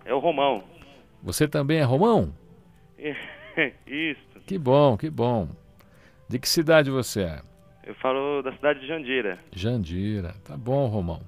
É 0.04 0.14
o 0.14 0.18
Romão. 0.18 0.64
Você 1.22 1.46
também 1.46 1.78
é 1.78 1.82
Romão? 1.82 2.32
Isso. 3.86 4.20
Que 4.46 4.58
bom, 4.58 4.96
que 4.96 5.10
bom. 5.10 5.48
De 6.28 6.38
que 6.38 6.48
cidade 6.48 6.90
você 6.90 7.22
é? 7.22 7.40
Eu 7.84 7.94
falo 7.96 8.42
da 8.42 8.52
cidade 8.52 8.80
de 8.80 8.86
Jandira. 8.86 9.38
Jandira. 9.52 10.34
Tá 10.44 10.56
bom, 10.56 10.86
Romão. 10.86 11.20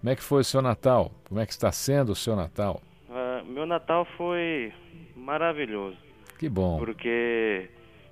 Como 0.00 0.10
é 0.10 0.16
que 0.16 0.22
foi 0.22 0.40
o 0.40 0.44
seu 0.44 0.62
Natal? 0.62 1.10
Como 1.24 1.40
é 1.40 1.46
que 1.46 1.52
está 1.52 1.72
sendo 1.72 2.12
o 2.12 2.14
seu 2.14 2.36
Natal? 2.36 2.80
Uh, 3.08 3.44
meu 3.44 3.66
Natal 3.66 4.06
foi 4.16 4.72
maravilhoso. 5.16 5.96
Que 6.38 6.48
bom. 6.48 6.78
Porque 6.78 7.68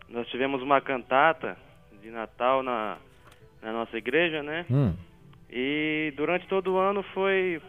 nós 0.08 0.28
tivemos 0.28 0.62
uma 0.62 0.80
cantata 0.80 1.56
de 2.02 2.10
Natal 2.10 2.62
na, 2.62 2.98
na 3.62 3.72
nossa 3.72 3.96
igreja, 3.96 4.42
né? 4.42 4.66
Hum. 4.70 4.94
E 5.50 6.12
durante 6.16 6.46
todo 6.46 6.72
o 6.72 6.78
ano 6.78 7.02
foi 7.14 7.60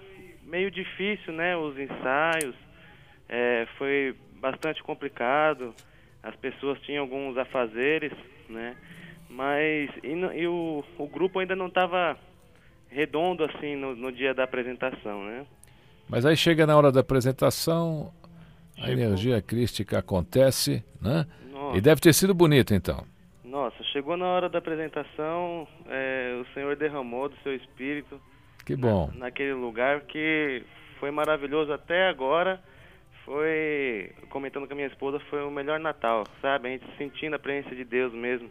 meio 0.44 0.70
difícil, 0.70 1.34
né? 1.34 1.56
Os 1.56 1.78
ensaios. 1.78 2.56
É, 3.28 3.68
foi 3.78 4.16
bastante 4.40 4.82
complicado. 4.84 5.74
As 6.22 6.36
pessoas 6.36 6.80
tinham 6.82 7.04
alguns 7.04 7.38
afazeres, 7.38 8.12
né? 8.50 8.76
Mas 9.30 9.90
e, 10.04 10.14
e 10.40 10.48
o, 10.48 10.84
o 10.98 11.08
grupo 11.08 11.40
ainda 11.40 11.56
não 11.56 11.68
estava 11.68 12.18
redondo 12.90 13.44
assim 13.44 13.76
no, 13.76 13.96
no, 13.96 14.12
dia 14.12 14.34
da 14.34 14.44
apresentação, 14.44 15.24
né? 15.26 15.46
Mas 16.08 16.26
aí 16.26 16.38
chega 16.38 16.66
na 16.66 16.78
hora 16.78 16.92
da 16.92 17.02
apresentação, 17.02 18.14
a 18.78 18.92
energia 18.92 19.42
crística 19.42 19.98
acontece, 19.98 20.84
né? 21.02 21.26
Nossa. 21.66 21.78
E 21.78 21.82
deve 21.82 22.02
ter 22.02 22.14
sido 22.14 22.34
bonito 22.34 22.74
então. 22.74 23.06
Nossa, 23.44 23.84
chegou 23.86 24.18
na 24.18 24.26
hora 24.26 24.50
da 24.50 24.60
apresentação, 24.60 25.68
é, 25.88 26.42
o 26.42 26.54
Senhor 26.54 26.76
derramou 26.76 27.30
do 27.30 27.36
seu 27.38 27.56
espírito. 27.56 28.20
Que 28.66 28.76
bom. 28.76 29.10
Na, 29.14 29.26
naquele 29.26 29.54
lugar 29.54 30.02
que 30.02 30.64
foi 31.00 31.12
maravilhoso 31.12 31.72
até 31.72 32.08
agora. 32.08 32.62
Foi, 33.24 34.12
comentando 34.30 34.68
com 34.68 34.74
a 34.74 34.76
minha 34.76 34.88
esposa, 34.88 35.20
foi 35.32 35.44
o 35.44 35.50
melhor 35.50 35.80
Natal, 35.80 36.26
sabe? 36.42 36.68
A 36.68 36.72
gente 36.72 36.86
sentindo 36.96 37.36
a 37.36 37.40
presença 37.40 37.76
de 37.76 37.84
Deus 37.84 38.14
mesmo 38.14 38.50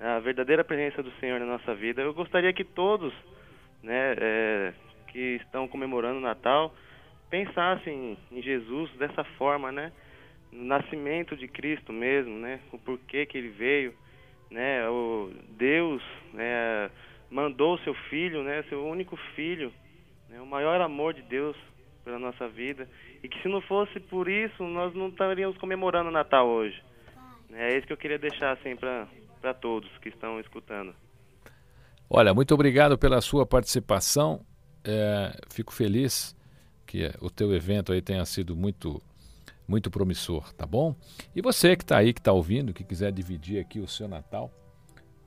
a 0.00 0.18
verdadeira 0.18 0.64
presença 0.64 1.02
do 1.02 1.12
Senhor 1.20 1.38
na 1.38 1.46
nossa 1.46 1.74
vida. 1.74 2.00
Eu 2.00 2.14
gostaria 2.14 2.52
que 2.52 2.64
todos, 2.64 3.12
né, 3.82 4.14
é, 4.18 4.72
que 5.08 5.36
estão 5.42 5.68
comemorando 5.68 6.18
o 6.18 6.22
Natal, 6.22 6.74
pensassem 7.28 8.16
em 8.32 8.42
Jesus 8.42 8.90
dessa 8.96 9.22
forma, 9.36 9.70
né, 9.70 9.92
no 10.52 10.64
nascimento 10.64 11.36
de 11.36 11.46
Cristo 11.48 11.92
mesmo, 11.92 12.38
né, 12.38 12.60
o 12.72 12.78
porquê 12.78 13.26
que 13.26 13.38
ele 13.38 13.48
veio, 13.48 13.94
né, 14.50 14.88
o 14.88 15.30
Deus, 15.50 16.02
né, 16.32 16.90
mandou 17.30 17.78
seu 17.78 17.94
filho, 18.08 18.42
né, 18.42 18.62
seu 18.68 18.84
único 18.84 19.16
filho, 19.34 19.72
né, 20.28 20.40
o 20.40 20.46
maior 20.46 20.80
amor 20.80 21.14
de 21.14 21.22
Deus 21.22 21.56
pela 22.04 22.18
nossa 22.18 22.48
vida, 22.48 22.88
e 23.22 23.28
que 23.28 23.40
se 23.42 23.48
não 23.48 23.60
fosse 23.60 24.00
por 24.00 24.28
isso, 24.28 24.62
nós 24.64 24.94
não 24.94 25.08
estaríamos 25.08 25.56
comemorando 25.58 26.08
o 26.08 26.12
Natal 26.12 26.48
hoje. 26.48 26.82
É 27.52 27.76
isso 27.76 27.86
que 27.86 27.92
eu 27.92 27.96
queria 27.96 28.18
deixar 28.18 28.52
assim 28.52 28.76
para 28.76 29.08
para 29.40 29.54
todos 29.54 29.90
que 29.98 30.08
estão 30.08 30.38
escutando. 30.38 30.94
Olha, 32.08 32.34
muito 32.34 32.52
obrigado 32.52 32.98
pela 32.98 33.20
sua 33.20 33.46
participação. 33.46 34.44
É, 34.84 35.32
fico 35.48 35.72
feliz 35.72 36.36
que 36.86 37.10
o 37.20 37.30
teu 37.30 37.54
evento 37.54 37.92
aí 37.92 38.02
tenha 38.02 38.24
sido 38.24 38.54
muito 38.54 39.00
muito 39.70 39.88
promissor, 39.88 40.52
tá 40.54 40.66
bom? 40.66 40.96
E 41.34 41.40
você 41.40 41.76
que 41.76 41.84
está 41.84 41.98
aí, 41.98 42.12
que 42.12 42.18
está 42.18 42.32
ouvindo, 42.32 42.74
que 42.74 42.82
quiser 42.82 43.12
dividir 43.12 43.60
aqui 43.60 43.78
o 43.78 43.86
seu 43.86 44.08
Natal 44.08 44.52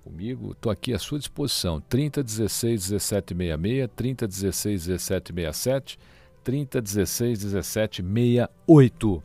comigo, 0.03 0.51
estou 0.51 0.69
aqui 0.69 0.93
à 0.93 0.99
sua 0.99 1.17
disposição. 1.17 1.79
30 1.79 2.21
16 2.21 2.89
17 2.89 3.33
66, 3.33 3.89
30 3.95 4.27
16 4.27 4.85
17 4.87 5.33
67, 5.33 5.99
30 6.43 6.81
16 6.81 7.39
17 7.39 8.03
68. 8.03 9.23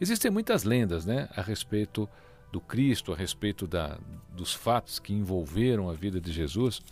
Existem 0.00 0.30
muitas 0.32 0.64
lendas, 0.64 1.06
né, 1.06 1.28
a 1.36 1.40
respeito 1.40 2.08
do 2.50 2.60
Cristo, 2.60 3.12
a 3.12 3.16
respeito 3.16 3.68
da, 3.68 3.98
dos 4.32 4.52
fatos 4.52 4.98
que 4.98 5.14
envolveram 5.14 5.88
a 5.88 5.92
vida 5.92 6.20
de 6.20 6.32
Jesus, 6.32 6.82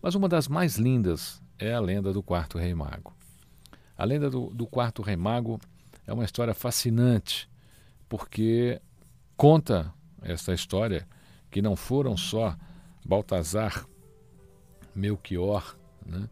mas 0.00 0.14
uma 0.14 0.28
das 0.28 0.48
mais 0.48 0.76
lindas 0.76 1.42
é 1.58 1.74
a 1.74 1.80
lenda 1.80 2.10
do 2.10 2.22
quarto 2.22 2.56
rei 2.56 2.74
mago. 2.74 3.12
A 3.96 4.04
lenda 4.04 4.30
do, 4.30 4.46
do 4.46 4.66
quarto 4.66 5.02
rei 5.02 5.16
mago 5.16 5.60
é 6.08 6.12
uma 6.12 6.24
história 6.24 6.54
fascinante, 6.54 7.48
porque 8.08 8.80
conta 9.36 9.94
essa 10.22 10.52
história 10.52 11.06
que 11.50 11.62
não 11.62 11.76
foram 11.76 12.16
só 12.16 12.56
Baltazar, 13.04 13.86
Melchior, 14.94 15.78
né, 16.04 16.28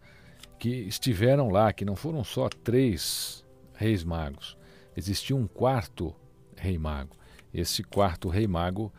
que 0.58 0.68
estiveram 0.68 1.50
lá, 1.50 1.72
que 1.72 1.84
não 1.84 1.94
foram 1.94 2.24
só 2.24 2.48
três 2.48 3.44
reis 3.74 4.02
magos, 4.02 4.56
existia 4.96 5.36
um 5.36 5.46
quarto 5.46 6.12
rei 6.56 6.78
mago 6.78 7.14
esse 7.52 7.82
quarto 7.82 8.28
rei 8.28 8.46
mago 8.46 8.92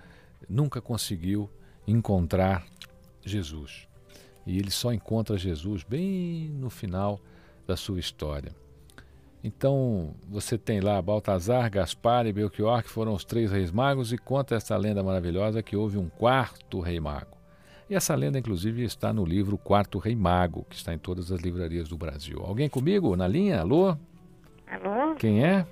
nunca 0.47 0.79
conseguiu 0.79 1.49
encontrar 1.87 2.65
Jesus. 3.23 3.87
E 4.45 4.57
ele 4.57 4.71
só 4.71 4.93
encontra 4.93 5.37
Jesus 5.37 5.83
bem 5.83 6.49
no 6.49 6.69
final 6.69 7.19
da 7.65 7.75
sua 7.75 7.99
história. 7.99 8.55
Então, 9.43 10.15
você 10.27 10.57
tem 10.57 10.79
lá 10.79 11.01
Baltazar, 11.01 11.69
Gaspar 11.69 12.25
e 12.25 12.33
Belchior, 12.33 12.83
que 12.83 12.89
foram 12.89 13.13
os 13.13 13.23
três 13.23 13.51
reis 13.51 13.71
magos, 13.71 14.11
e 14.11 14.17
conta 14.17 14.55
essa 14.55 14.75
lenda 14.75 15.03
maravilhosa 15.03 15.63
que 15.63 15.75
houve 15.75 15.97
um 15.97 16.09
quarto 16.09 16.79
rei 16.79 16.99
mago. 16.99 17.37
E 17.89 17.95
essa 17.95 18.13
lenda, 18.15 18.37
inclusive, 18.37 18.83
está 18.83 19.13
no 19.13 19.23
livro 19.23 19.57
Quarto 19.57 19.97
Rei 19.97 20.13
Mago, 20.13 20.65
que 20.69 20.75
está 20.75 20.93
em 20.93 20.97
todas 20.97 21.31
as 21.31 21.39
livrarias 21.39 21.87
do 21.87 21.97
Brasil. 21.97 22.41
Alguém 22.43 22.67
comigo 22.67 23.15
na 23.15 23.25
linha? 23.29 23.61
Alô? 23.61 23.95
Alô? 24.67 25.15
Quem 25.15 25.45
é? 25.45 25.65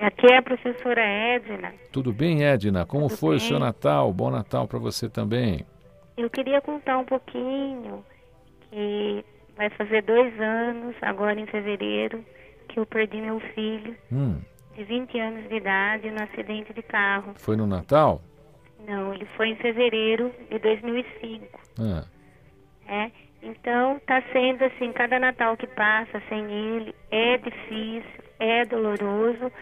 Aqui 0.00 0.26
é 0.26 0.38
a 0.38 0.42
professora 0.42 1.02
Edna. 1.02 1.74
Tudo 1.92 2.14
bem, 2.14 2.42
Edna? 2.42 2.86
Como 2.86 3.08
Tudo 3.08 3.18
foi 3.18 3.36
bem? 3.36 3.44
o 3.44 3.48
seu 3.48 3.58
Natal? 3.58 4.10
Bom 4.10 4.30
Natal 4.30 4.66
para 4.66 4.78
você 4.78 5.06
também. 5.06 5.66
Eu 6.16 6.30
queria 6.30 6.62
contar 6.62 6.96
um 6.96 7.04
pouquinho 7.04 8.02
que 8.70 9.22
vai 9.54 9.68
fazer 9.70 10.02
dois 10.02 10.32
anos, 10.40 10.96
agora 11.02 11.38
em 11.38 11.46
fevereiro, 11.46 12.24
que 12.74 12.80
eu 12.80 12.86
perdi 12.86 13.20
meu 13.20 13.38
filho, 13.54 13.96
hum. 14.10 14.40
de 14.74 14.82
20 14.82 15.20
anos 15.20 15.48
de 15.48 15.54
idade, 15.54 16.10
no 16.10 16.20
acidente 16.20 16.74
de 16.74 16.82
carro. 16.82 17.32
Foi 17.36 17.56
no 17.56 17.68
Natal? 17.68 18.20
Não, 18.84 19.14
ele 19.14 19.24
foi 19.36 19.50
em 19.50 19.56
fevereiro 19.56 20.32
de 20.50 20.58
2005. 20.58 21.60
Ah. 21.78 22.04
É, 22.88 23.10
então 23.40 24.00
tá 24.04 24.20
sendo 24.32 24.64
assim, 24.64 24.92
cada 24.92 25.20
Natal 25.20 25.56
que 25.56 25.68
passa 25.68 26.20
sem 26.28 26.50
ele 26.50 26.94
é 27.12 27.38
difícil, 27.38 28.24
é 28.40 28.64
doloroso, 28.64 29.52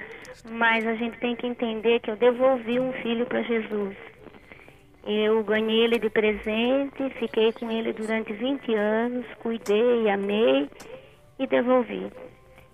mas 0.50 0.86
a 0.86 0.94
gente 0.94 1.18
tem 1.18 1.36
que 1.36 1.46
entender 1.46 2.00
que 2.00 2.10
eu 2.10 2.16
devolvi 2.16 2.80
um 2.80 2.94
filho 2.94 3.26
para 3.26 3.42
Jesus. 3.42 3.94
Eu 5.04 5.44
ganhei 5.44 5.84
ele 5.84 5.98
de 5.98 6.08
presente, 6.08 7.10
fiquei 7.18 7.52
com 7.52 7.70
ele 7.70 7.92
durante 7.92 8.32
20 8.32 8.74
anos, 8.74 9.26
cuidei, 9.42 10.08
amei 10.08 10.70
e 11.38 11.46
devolvi. 11.46 12.10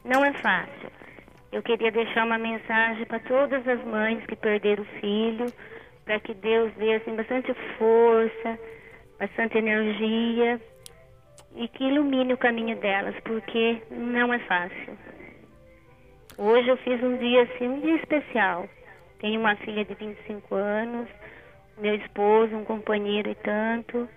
Não 0.04 0.24
é 0.24 0.32
fácil. 0.34 0.90
Eu 1.50 1.62
queria 1.62 1.90
deixar 1.90 2.24
uma 2.26 2.38
mensagem 2.38 3.06
para 3.06 3.20
todas 3.20 3.66
as 3.66 3.82
mães 3.84 4.24
que 4.26 4.36
perderam 4.36 4.82
o 4.82 5.00
filho, 5.00 5.46
para 6.04 6.20
que 6.20 6.34
Deus 6.34 6.72
dê 6.74 6.94
assim, 6.94 7.16
bastante 7.16 7.52
força, 7.78 8.58
bastante 9.18 9.58
energia 9.58 10.60
e 11.56 11.66
que 11.68 11.84
ilumine 11.84 12.34
o 12.34 12.38
caminho 12.38 12.76
delas, 12.76 13.14
porque 13.24 13.82
não 13.90 14.32
é 14.32 14.38
fácil. 14.40 14.96
Hoje 16.36 16.68
eu 16.68 16.76
fiz 16.78 17.02
um 17.02 17.16
dia 17.16 17.42
assim, 17.42 17.68
um 17.68 17.80
dia 17.80 17.96
especial. 17.96 18.68
Tenho 19.18 19.40
uma 19.40 19.56
filha 19.56 19.84
de 19.84 19.94
25 19.94 20.54
anos, 20.54 21.08
meu 21.78 21.94
esposo, 21.96 22.54
um 22.54 22.64
companheiro 22.64 23.30
e 23.30 23.34
tanto. 23.34 24.08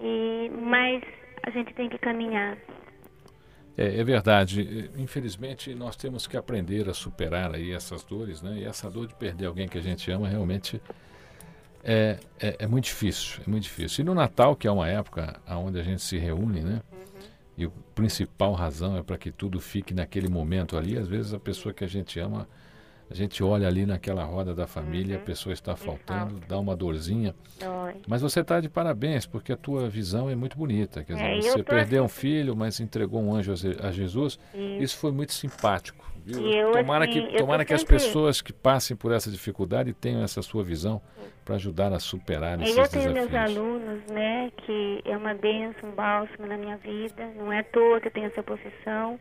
E 0.00 0.50
mas 0.50 1.02
a 1.42 1.50
gente 1.50 1.74
tem 1.74 1.88
que 1.88 1.98
caminhar. 1.98 2.56
É, 3.76 4.00
é, 4.00 4.04
verdade. 4.04 4.90
Infelizmente, 4.96 5.74
nós 5.74 5.96
temos 5.96 6.26
que 6.26 6.36
aprender 6.36 6.88
a 6.88 6.94
superar 6.94 7.54
aí 7.54 7.72
essas 7.72 8.02
dores, 8.02 8.40
né? 8.40 8.58
E 8.58 8.64
essa 8.64 8.90
dor 8.90 9.06
de 9.06 9.14
perder 9.14 9.46
alguém 9.46 9.68
que 9.68 9.76
a 9.76 9.82
gente 9.82 10.10
ama 10.10 10.28
realmente 10.28 10.80
é, 11.84 12.18
é, 12.40 12.56
é 12.60 12.66
muito 12.66 12.84
difícil, 12.84 13.40
é 13.46 13.50
muito 13.50 13.64
difícil. 13.64 14.02
E 14.02 14.04
no 14.04 14.14
Natal, 14.14 14.56
que 14.56 14.66
é 14.66 14.70
uma 14.70 14.88
época 14.88 15.40
onde 15.48 15.78
a 15.78 15.82
gente 15.82 16.02
se 16.02 16.16
reúne, 16.16 16.60
né? 16.60 16.80
E 17.56 17.64
a 17.64 17.70
principal 17.94 18.52
razão 18.54 18.96
é 18.96 19.02
para 19.02 19.16
que 19.16 19.30
tudo 19.30 19.60
fique 19.60 19.94
naquele 19.94 20.28
momento 20.28 20.76
ali. 20.76 20.96
Às 20.96 21.08
vezes 21.08 21.32
a 21.32 21.38
pessoa 21.38 21.72
que 21.72 21.84
a 21.84 21.86
gente 21.86 22.18
ama 22.18 22.48
a 23.08 23.14
gente 23.14 23.42
olha 23.42 23.68
ali 23.68 23.86
naquela 23.86 24.24
roda 24.24 24.54
da 24.54 24.66
família, 24.66 25.16
uhum. 25.16 25.22
a 25.22 25.24
pessoa 25.24 25.52
está 25.52 25.76
faltando, 25.76 26.40
dá 26.48 26.58
uma 26.58 26.74
dorzinha. 26.74 27.34
Dói. 27.60 27.94
Mas 28.06 28.20
você 28.20 28.40
está 28.40 28.60
de 28.60 28.68
parabéns, 28.68 29.26
porque 29.26 29.52
a 29.52 29.56
tua 29.56 29.88
visão 29.88 30.28
é 30.28 30.34
muito 30.34 30.58
bonita. 30.58 31.04
Quer 31.04 31.12
dizer, 31.14 31.24
é, 31.24 31.40
você 31.40 31.62
perdeu 31.62 32.04
assim... 32.04 32.16
um 32.16 32.20
filho, 32.20 32.56
mas 32.56 32.80
entregou 32.80 33.22
um 33.22 33.34
anjo 33.34 33.52
a 33.52 33.92
Jesus. 33.92 34.38
Isso, 34.52 34.82
Isso 34.82 34.96
foi 34.98 35.12
muito 35.12 35.32
simpático. 35.32 36.04
Viu? 36.24 36.44
Eu, 36.50 36.72
tomara 36.72 37.04
assim, 37.04 37.26
que, 37.28 37.36
tomara 37.36 37.64
que 37.64 37.72
as 37.72 37.84
pessoas 37.84 38.42
que 38.42 38.52
passem 38.52 38.96
por 38.96 39.12
essa 39.12 39.30
dificuldade 39.30 39.92
tenham 39.92 40.24
essa 40.24 40.42
sua 40.42 40.64
visão 40.64 41.00
para 41.44 41.54
ajudar 41.54 41.92
a 41.92 42.00
superar 42.00 42.60
esses 42.60 42.74
desafios. 42.74 43.04
Eu 43.04 43.12
tenho 43.12 43.30
meus 43.30 43.34
alunos, 43.34 44.04
né, 44.06 44.50
que 44.56 45.00
é 45.04 45.16
uma 45.16 45.34
bênção, 45.34 45.88
um 45.88 45.92
bálsamo 45.92 46.48
na 46.48 46.56
minha 46.56 46.76
vida. 46.78 47.30
Não 47.36 47.52
é 47.52 47.60
à 47.60 47.64
toa 47.64 48.00
que 48.00 48.08
eu 48.08 48.12
tenho 48.12 48.26
essa 48.26 48.42
profissão. 48.42 49.20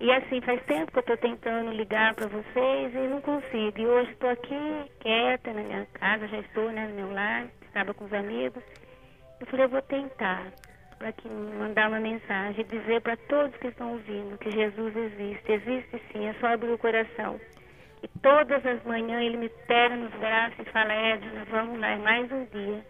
E 0.00 0.12
assim, 0.12 0.40
faz 0.42 0.62
tempo 0.64 0.92
que 0.92 0.98
eu 0.98 1.00
estou 1.00 1.16
tentando 1.16 1.72
ligar 1.72 2.14
para 2.14 2.28
vocês 2.28 2.94
e 2.94 3.08
não 3.08 3.20
consigo. 3.20 3.80
E 3.80 3.86
hoje 3.86 4.12
estou 4.12 4.30
aqui 4.30 4.54
quieta 5.00 5.52
na 5.52 5.62
minha 5.62 5.86
casa, 5.86 6.28
já 6.28 6.38
estou 6.38 6.70
né, 6.70 6.86
no 6.86 6.94
meu 6.94 7.12
lar, 7.12 7.48
estava 7.62 7.92
com 7.92 8.04
os 8.04 8.12
amigos. 8.12 8.62
Eu 9.40 9.46
falei, 9.46 9.66
eu 9.66 9.70
vou 9.70 9.82
tentar 9.82 10.52
para 10.98 11.12
que 11.12 11.28
mandar 11.28 11.88
uma 11.88 11.98
mensagem, 11.98 12.64
dizer 12.64 13.00
para 13.00 13.16
todos 13.16 13.56
que 13.56 13.68
estão 13.68 13.92
ouvindo 13.92 14.38
que 14.38 14.50
Jesus 14.52 14.96
existe. 14.96 15.52
Existe 15.52 16.02
sim, 16.12 16.26
é 16.26 16.34
só 16.34 16.46
abrir 16.46 16.70
o 16.70 16.78
coração. 16.78 17.40
E 18.00 18.08
todas 18.20 18.64
as 18.64 18.82
manhãs 18.84 19.24
ele 19.24 19.36
me 19.36 19.48
pega 19.66 19.96
nos 19.96 20.12
braços 20.12 20.60
e 20.60 20.70
fala, 20.70 20.92
Edna, 20.92 21.44
vamos 21.50 21.80
lá, 21.80 21.88
é 21.88 21.96
mais 21.96 22.30
um 22.30 22.44
dia. 22.46 22.86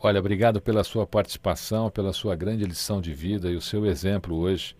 Olha, 0.00 0.20
obrigado 0.20 0.60
pela 0.60 0.84
sua 0.84 1.04
participação, 1.04 1.90
pela 1.90 2.12
sua 2.12 2.36
grande 2.36 2.64
lição 2.64 3.00
de 3.00 3.12
vida 3.12 3.48
e 3.48 3.56
o 3.56 3.60
seu 3.60 3.84
exemplo 3.84 4.36
hoje 4.36 4.76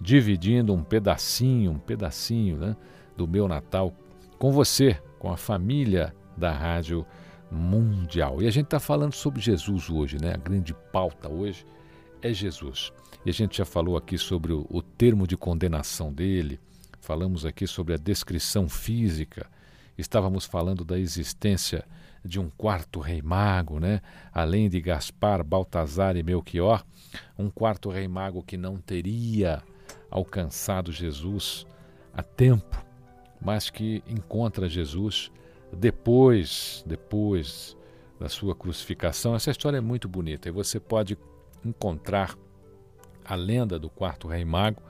dividindo 0.02 0.74
um 0.74 0.84
pedacinho, 0.84 1.72
um 1.72 1.80
pedacinho 1.80 2.58
né, 2.58 2.76
do 3.16 3.28
meu 3.28 3.48
Natal 3.48 3.94
com 4.40 4.52
você, 4.52 5.00
com 5.20 5.32
a 5.32 5.38
família 5.38 6.16
da 6.36 6.52
Rádio 6.52 6.98
Mundial 6.98 7.27
mundial. 7.52 8.42
E 8.42 8.48
a 8.48 8.52
gente 8.52 8.66
está 8.66 8.80
falando 8.80 9.14
sobre 9.14 9.42
Jesus 9.42 9.90
hoje, 9.90 10.18
né? 10.20 10.34
A 10.34 10.38
grande 10.38 10.74
pauta 10.92 11.30
hoje 11.30 11.66
é 12.22 12.34
Jesus. 12.34 12.92
E 13.26 13.30
a 13.30 13.34
gente 13.34 13.58
já 13.58 13.66
falou 13.66 13.98
aqui 13.98 14.18
sobre 14.18 14.54
o, 14.54 14.66
o 14.70 14.82
termo 14.82 15.28
de 15.28 15.36
condenação 15.36 16.14
dele, 16.14 16.60
falamos 17.00 17.46
aqui 17.46 17.68
sobre 17.68 17.94
a 17.94 17.98
descrição 17.98 18.70
física, 18.70 19.48
estávamos 19.98 20.46
falando 20.46 20.84
da 20.84 21.00
existência 21.00 21.84
de 22.24 22.40
um 22.40 22.50
quarto 22.50 23.00
rei 23.00 23.22
mago, 23.22 23.80
né? 23.80 24.02
além 24.34 24.70
de 24.70 24.82
Gaspar, 24.82 25.44
Baltazar 25.44 26.16
e 26.18 26.24
Melchior, 26.24 26.86
um 27.38 27.50
quarto 27.50 27.90
rei 27.90 28.08
mago 28.08 28.44
que 28.44 28.58
não 28.58 28.78
teria 28.78 29.64
alcançado 30.10 30.92
Jesus 30.92 31.66
a 32.14 32.24
tempo, 32.24 32.84
mas 33.42 33.70
que 33.70 34.04
encontra 34.08 34.68
Jesus 34.68 35.32
depois, 35.72 36.84
depois 36.86 37.78
da 38.20 38.30
sua 38.30 38.56
crucificação. 38.56 39.36
Essa 39.36 39.52
história 39.52 39.78
é 39.78 39.82
muito 39.82 40.08
bonita 40.08 40.50
e 40.50 40.52
você 40.52 40.80
pode 40.80 41.18
encontrar 41.66 42.36
a 43.24 43.36
lenda 43.36 43.78
do 43.78 43.90
quarto 43.90 44.28
rei 44.28 44.46
mago 44.46 44.82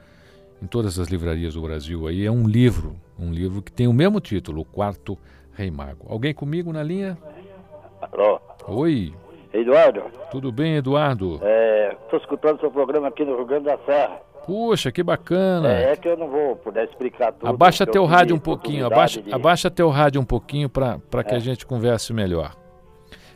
em 0.61 0.67
todas 0.67 0.99
as 0.99 1.07
livrarias 1.07 1.53
do 1.53 1.61
Brasil. 1.61 2.07
Aí 2.07 2.25
é 2.25 2.31
um 2.31 2.47
livro, 2.47 2.95
um 3.17 3.31
livro 3.31 3.61
que 3.61 3.71
tem 3.71 3.87
o 3.87 3.93
mesmo 3.93 4.19
título, 4.19 4.61
O 4.61 4.65
Quarto 4.65 5.17
Rei 5.53 5.71
Mago. 5.71 6.05
Alguém 6.09 6.33
comigo 6.33 6.71
na 6.71 6.83
linha? 6.83 7.17
Alô. 8.01 8.39
Oi. 8.67 9.13
Eduardo. 9.53 10.03
Tudo 10.29 10.51
bem, 10.51 10.75
Eduardo? 10.75 11.35
Estou 11.35 12.19
é, 12.19 12.21
escutando 12.21 12.59
seu 12.59 12.69
programa 12.69 13.07
aqui 13.07 13.23
no 13.23 13.35
Rio 13.35 13.45
Grande 13.45 13.65
da 13.65 13.77
Serra. 13.79 14.21
Puxa, 14.47 14.91
que 14.93 15.03
bacana. 15.03 15.73
É, 15.73 15.91
é, 15.91 15.95
que 15.97 16.07
eu 16.07 16.15
não 16.15 16.29
vou 16.29 16.55
poder 16.55 16.85
explicar 16.85 17.33
tudo. 17.33 17.49
Abaixa 17.49 17.85
teu 17.85 18.05
rádio 18.05 18.33
um 18.33 18.39
pouquinho, 18.39 18.85
abaixa, 18.85 19.21
de... 19.21 19.33
abaixa 19.33 19.69
teu 19.69 19.89
rádio 19.89 20.21
um 20.21 20.25
pouquinho 20.25 20.69
para 20.69 20.99
é. 21.13 21.23
que 21.23 21.35
a 21.35 21.39
gente 21.39 21.65
converse 21.65 22.13
melhor. 22.13 22.55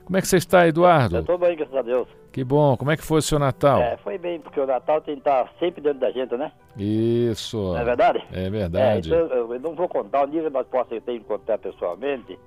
Como 0.06 0.18
é 0.18 0.22
que 0.22 0.28
você 0.28 0.38
está, 0.38 0.66
Eduardo? 0.66 1.18
Eu 1.18 1.22
estou 1.22 1.38
bem, 1.38 1.56
graças 1.56 1.76
a 1.76 1.82
Deus. 1.82 2.08
Que 2.32 2.46
bom. 2.46 2.78
Como 2.78 2.92
é 2.92 2.98
que 2.98 3.04
foi 3.04 3.20
o 3.20 3.22
seu 3.22 3.38
Natal? 3.38 3.82
É, 3.82 3.98
foi 3.98 4.18
bem, 4.18 4.40
porque 4.40 4.60
o 4.60 4.66
Natal 4.66 5.02
tem 5.02 5.16
que 5.16 5.20
estar 5.20 5.52
sempre 5.60 5.82
dentro 5.82 6.00
da 6.00 6.12
gente, 6.12 6.36
né? 6.38 6.52
Isso. 6.78 7.58
Não 7.58 7.78
é 7.78 7.84
verdade? 7.84 8.24
É 8.32 8.50
verdade. 8.50 9.14
É, 9.14 9.18
então, 9.18 9.54
eu 9.54 9.60
não 9.60 9.76
vou 9.76 9.90
contar 9.90 10.24
o 10.24 10.28
nível 10.28 10.50
que 10.50 10.54
nós 10.54 10.68
possamos 10.68 11.04
ter 11.04 11.20
que 11.20 11.26
contar 11.26 11.58
pessoalmente. 11.58 12.40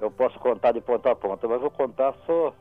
Eu 0.00 0.10
posso 0.12 0.38
contar 0.38 0.70
de 0.70 0.80
ponta 0.80 1.10
a 1.10 1.16
ponta, 1.16 1.48
mas 1.48 1.60
vou 1.60 1.70
contar 1.70 2.14
só 2.24 2.52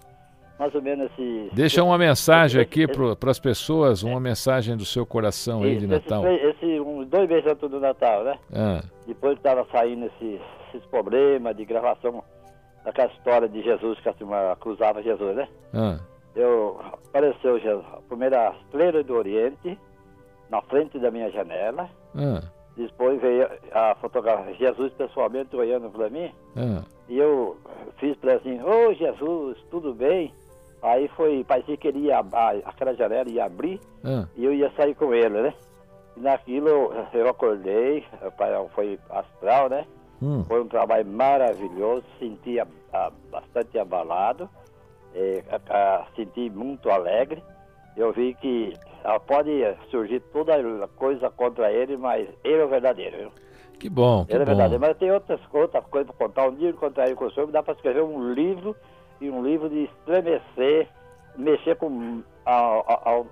mais 0.59 0.73
ou 0.73 0.81
menos 0.81 1.11
esse. 1.11 1.49
Deixa 1.53 1.83
uma 1.83 1.97
mensagem 1.97 2.61
aqui 2.61 2.85
para 2.87 3.29
as 3.31 3.39
pessoas, 3.39 4.03
uma 4.03 4.19
mensagem 4.19 4.75
do 4.75 4.85
seu 4.85 5.05
coração 5.05 5.63
aí 5.63 5.77
de 5.77 5.87
Natal. 5.87 6.25
Esse, 6.27 6.65
esse 6.65 6.79
uns 6.79 7.07
dois 7.07 7.29
meses 7.29 7.45
antes 7.47 7.69
do 7.69 7.79
Natal, 7.79 8.23
né? 8.23 8.39
Ah. 8.53 8.81
Depois 9.05 9.33
que 9.33 9.39
estava 9.39 9.65
saindo 9.71 10.05
esses, 10.05 10.41
esses 10.69 10.85
problemas 10.89 11.55
de 11.55 11.65
gravação 11.65 12.23
daquela 12.83 13.11
história 13.13 13.47
de 13.47 13.61
Jesus 13.61 13.99
que 13.99 14.09
a 14.09 14.13
turma 14.13 14.57
cruzava 14.59 15.03
Jesus, 15.03 15.35
né? 15.35 15.47
Ah. 15.73 15.99
Eu 16.35 16.79
apareceu 17.09 17.59
Jesus, 17.59 17.85
a 17.93 18.01
primeira 18.07 18.53
estrela 18.63 19.03
do 19.03 19.15
Oriente 19.15 19.77
na 20.49 20.61
frente 20.63 20.97
da 20.99 21.11
minha 21.11 21.29
janela. 21.31 21.89
Ah. 22.15 22.41
Depois 22.75 23.19
veio 23.19 23.47
a 23.71 23.95
fotografia 23.95 24.53
Jesus 24.53 24.93
pessoalmente 24.93 25.55
olhando 25.55 25.89
para 25.89 26.09
mim. 26.09 26.31
Ah. 26.55 26.83
E 27.09 27.17
eu 27.17 27.57
fiz 27.97 28.15
para 28.17 28.35
assim, 28.35 28.61
ô 28.61 28.89
oh, 28.89 28.93
Jesus, 28.93 29.57
tudo 29.71 29.93
bem? 29.93 30.31
Aí 30.81 31.07
foi, 31.09 31.43
parecia 31.43 31.75
que 31.75 31.87
ele 31.87 32.07
ia, 32.07 32.19
aquela 32.65 32.93
janela 32.93 33.29
ia 33.29 33.45
abrir 33.45 33.79
ah. 34.03 34.27
e 34.35 34.45
eu 34.45 34.53
ia 34.53 34.71
sair 34.71 34.93
com 34.93 35.13
ele, 35.13 35.41
né? 35.41 35.53
E 36.15 36.19
naquilo 36.19 36.93
eu 37.13 37.29
acordei, 37.29 38.05
foi 38.73 38.99
astral, 39.09 39.69
né? 39.69 39.85
Hum. 40.21 40.43
Foi 40.45 40.61
um 40.61 40.67
trabalho 40.67 41.05
maravilhoso, 41.05 42.03
senti 42.19 42.59
a, 42.59 42.67
a, 42.93 43.11
bastante 43.31 43.77
abalado, 43.77 44.49
é, 45.13 45.43
a, 45.69 46.05
senti 46.15 46.49
muito 46.49 46.89
alegre. 46.89 47.43
Eu 47.95 48.13
vi 48.13 48.35
que 48.35 48.73
pode 49.25 49.51
surgir 49.89 50.19
toda 50.31 50.53
coisa 50.95 51.29
contra 51.31 51.71
ele, 51.71 51.97
mas 51.97 52.27
ele 52.43 52.61
é 52.61 52.65
o 52.65 52.67
verdadeiro. 52.67 53.17
Viu? 53.17 53.31
Que 53.79 53.89
bom, 53.89 54.25
que 54.25 54.33
ele 54.33 54.43
é 54.43 54.45
bom. 54.45 54.51
verdadeiro. 54.51 54.81
Mas 54.81 54.97
tem 54.97 55.11
outras, 55.11 55.39
outras 55.51 55.85
coisas 55.85 56.11
para 56.15 56.27
contar. 56.27 56.47
Um 56.47 56.55
dia 56.55 56.73
contar 56.73 57.05
ele 57.05 57.15
com 57.15 57.25
o 57.25 57.31
senhor, 57.31 57.47
dá 57.51 57.63
para 57.63 57.73
escrever 57.73 58.03
um 58.03 58.33
livro 58.33 58.75
e 59.19 59.29
um 59.29 59.43
livro 59.43 59.69
de 59.69 59.83
estremecer, 59.83 60.87
mexer 61.37 61.75
com 61.75 62.21
a, 62.45 62.51
a, 62.53 63.11
a 63.11 63.23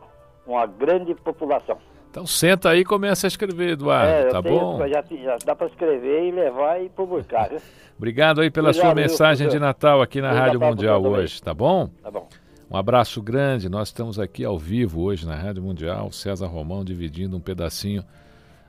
uma 0.45 0.65
grande 0.65 1.15
população. 1.15 1.77
Então 2.09 2.25
senta 2.25 2.69
aí 2.69 2.79
e 2.79 2.85
começa 2.85 3.27
a 3.27 3.29
escrever, 3.29 3.71
Eduardo, 3.71 4.09
é, 4.09 4.29
tá 4.29 4.41
tenho, 4.41 4.57
bom? 4.57 4.87
Já, 4.87 5.01
já 5.01 5.37
dá 5.45 5.55
para 5.55 5.67
escrever 5.67 6.29
e 6.29 6.31
levar 6.31 6.81
e 6.81 6.87
publicar. 6.87 7.51
Obrigado 7.97 8.39
aí 8.39 8.49
pela 8.49 8.69
Obrigado, 8.69 8.85
sua 8.87 8.95
mensagem 8.95 9.49
de 9.49 9.59
Natal 9.59 10.01
aqui 10.01 10.21
na 10.21 10.31
Rádio 10.31 10.59
Mundial 10.59 11.03
hoje, 11.03 11.41
tá 11.41 11.53
bom? 11.53 11.89
Tá 12.01 12.09
bom. 12.09 12.27
Um 12.71 12.77
abraço 12.77 13.21
grande, 13.21 13.67
nós 13.69 13.89
estamos 13.89 14.17
aqui 14.17 14.45
ao 14.45 14.57
vivo 14.57 15.01
hoje 15.01 15.27
na 15.27 15.35
Rádio 15.35 15.61
Mundial, 15.61 16.11
César 16.11 16.47
Romão 16.47 16.85
dividindo 16.85 17.35
um 17.35 17.39
pedacinho 17.39 18.03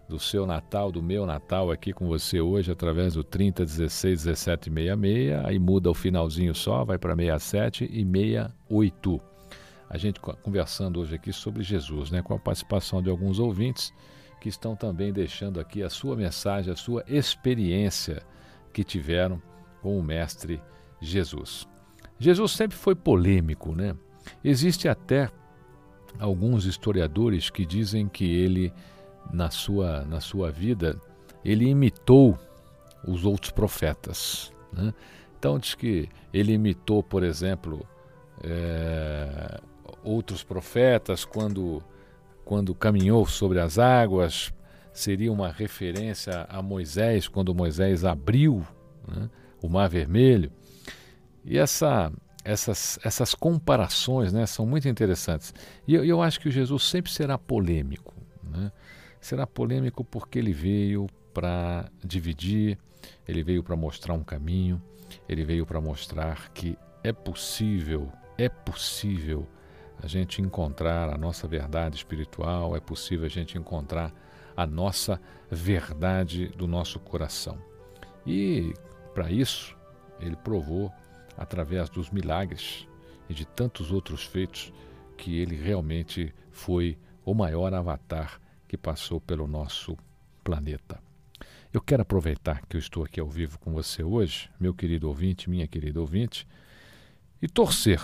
do 0.09 0.19
seu 0.19 0.47
Natal, 0.47 0.93
do 0.93 1.03
meu 1.03 1.27
Natal 1.27 1.71
aqui 1.71 1.93
com 1.93 2.07
você 2.07 2.41
hoje 2.41 2.71
através 2.71 3.15
do 3.15 3.25
30 3.25 3.65
16 3.65 4.25
17 4.25 4.71
66, 4.71 5.45
aí 5.45 5.59
muda 5.59 5.91
o 5.91 5.95
finalzinho 5.95 6.55
só, 6.55 6.85
vai 6.85 6.99
para 6.99 7.15
67 7.15 7.85
e 7.85 8.05
68. 8.05 9.21
A 9.89 9.99
gente 9.99 10.21
conversando 10.21 11.01
hoje 11.01 11.15
aqui 11.15 11.33
sobre 11.33 11.63
Jesus, 11.63 12.11
né, 12.11 12.23
com 12.23 12.35
a 12.35 12.39
participação 12.39 13.03
de 13.03 13.09
alguns 13.09 13.39
ouvintes 13.39 13.93
que 14.41 14.49
estão 14.49 14.77
também 14.77 15.13
deixando 15.13 15.59
aqui 15.59 15.83
a 15.83 15.91
sua 15.91 16.17
mensagem, 16.17 16.73
a 16.73 16.77
sua 16.77 17.05
experiência 17.09 18.23
que 18.73 18.85
tiveram 18.85 19.41
com 19.81 19.99
o 19.99 20.03
Mestre 20.03 20.61
Jesus. 21.01 21.67
Jesus 22.19 22.53
sempre 22.53 22.77
foi 22.77 22.95
polêmico, 22.95 23.75
né? 23.75 23.95
Existe 24.43 24.89
até 24.89 25.31
alguns 26.19 26.65
historiadores 26.65 27.51
que 27.51 27.65
dizem 27.65 28.09
que 28.09 28.25
ele, 28.25 28.73
na 29.33 29.51
sua, 29.51 30.05
na 30.05 30.21
sua 30.21 30.51
vida, 30.51 31.01
ele 31.45 31.67
imitou 31.69 32.39
os 33.07 33.25
outros 33.25 33.51
profetas. 33.51 34.53
Né? 34.73 34.93
Então 35.39 35.59
diz 35.59 35.75
que 35.75 36.09
ele 36.33 36.53
imitou, 36.53 37.03
por 37.03 37.23
exemplo, 37.23 37.87
é, 38.43 39.61
outros 40.03 40.43
profetas 40.43 41.25
quando, 41.25 41.83
quando 42.45 42.75
caminhou 42.75 43.27
sobre 43.27 43.61
as 43.61 43.79
águas, 43.79 44.53
seria 44.93 45.33
uma 45.33 45.51
referência 45.51 46.47
a 46.49 46.63
Moisés, 46.63 47.29
quando 47.29 47.55
Moisés 47.55 48.05
abriu 48.05 48.67
né, 49.07 49.29
o 49.61 49.69
Mar 49.69 49.89
Vermelho. 49.89 50.51
E 51.45 51.59
essa, 51.59 52.11
essas, 52.45 52.99
essas 53.05 53.35
comparações 53.35 54.33
né, 54.33 54.47
são 54.47 54.67
muito 54.67 54.89
interessantes. 54.89 55.55
E 55.87 55.95
eu, 55.95 56.05
eu 56.05 56.23
acho 56.23 56.41
que 56.41 56.51
Jesus 56.51 56.85
sempre 56.85 57.13
será 57.13 57.37
polêmico. 57.37 58.15
Né? 58.43 58.73
Será 59.27 59.45
polêmico 59.45 60.05
porque 60.05 60.39
ele 60.39 60.53
veio 60.53 61.09
para 61.35 61.91
dividir, 62.05 62.79
ele 63.27 63.43
veio 63.43 63.61
para 63.61 63.75
mostrar 63.75 64.15
um 64.15 64.23
caminho, 64.23 64.81
ele 65.29 65.45
veio 65.45 65.67
para 65.67 65.81
mostrar 65.81 66.53
que 66.53 66.79
é 67.03 67.13
possível, 67.13 68.09
é 68.39 68.49
possível 68.49 69.45
a 70.01 70.07
gente 70.07 70.41
encontrar 70.41 71.13
a 71.13 71.19
nossa 71.19 71.49
verdade 71.49 71.97
espiritual, 71.97 72.77
é 72.77 72.79
possível 72.79 73.27
a 73.27 73.29
gente 73.29 73.59
encontrar 73.59 74.15
a 74.57 74.65
nossa 74.65 75.21
verdade 75.51 76.47
do 76.51 76.69
nosso 76.69 77.01
coração. 77.01 77.59
E 78.25 78.73
para 79.13 79.29
isso, 79.29 79.77
ele 80.21 80.37
provou 80.37 80.89
através 81.37 81.91
dos 81.91 82.11
milagres 82.11 82.87
e 83.29 83.35
de 83.35 83.45
tantos 83.45 83.91
outros 83.91 84.23
feitos 84.23 84.73
que 85.17 85.41
ele 85.41 85.57
realmente 85.57 86.33
foi 86.53 86.97
o 87.25 87.35
maior 87.35 87.75
avatar 87.75 88.41
que 88.67 88.77
passou 88.77 89.21
pelo 89.21 89.47
nosso 89.47 89.97
planeta. 90.43 91.01
Eu 91.73 91.81
quero 91.81 92.03
aproveitar 92.03 92.65
que 92.67 92.77
eu 92.77 92.79
estou 92.79 93.05
aqui 93.05 93.21
ao 93.21 93.29
vivo 93.29 93.59
com 93.59 93.73
você 93.73 94.03
hoje, 94.03 94.49
meu 94.59 94.73
querido 94.73 95.09
ouvinte, 95.09 95.51
minha 95.51 95.67
querida 95.67 96.01
ouvinte, 96.01 96.47
e 97.43 97.49
torcer, 97.49 98.01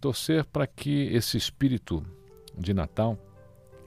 torcer 0.00 0.44
para 0.44 0.66
que 0.66 1.08
esse 1.12 1.36
espírito 1.36 2.04
de 2.58 2.74
Natal, 2.74 3.16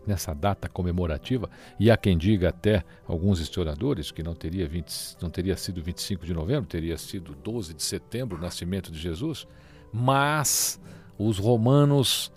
nessa 0.07 0.33
data 0.33 0.69
comemorativa, 0.69 1.49
e 1.79 1.89
há 1.89 1.97
quem 1.97 2.17
diga 2.17 2.49
até 2.49 2.83
alguns 3.07 3.39
historiadores 3.39 4.11
que 4.11 4.23
não 4.23 4.35
teria, 4.35 4.67
20, 4.67 5.17
não 5.21 5.29
teria 5.29 5.57
sido 5.57 5.81
25 5.81 6.25
de 6.25 6.33
novembro, 6.33 6.69
teria 6.69 6.97
sido 6.97 7.35
12 7.35 7.73
de 7.73 7.83
setembro, 7.83 8.37
o 8.37 8.41
nascimento 8.41 8.91
de 8.91 8.99
Jesus, 8.99 9.47
mas 9.91 10.79
os 11.17 11.39
romanos 11.39 12.31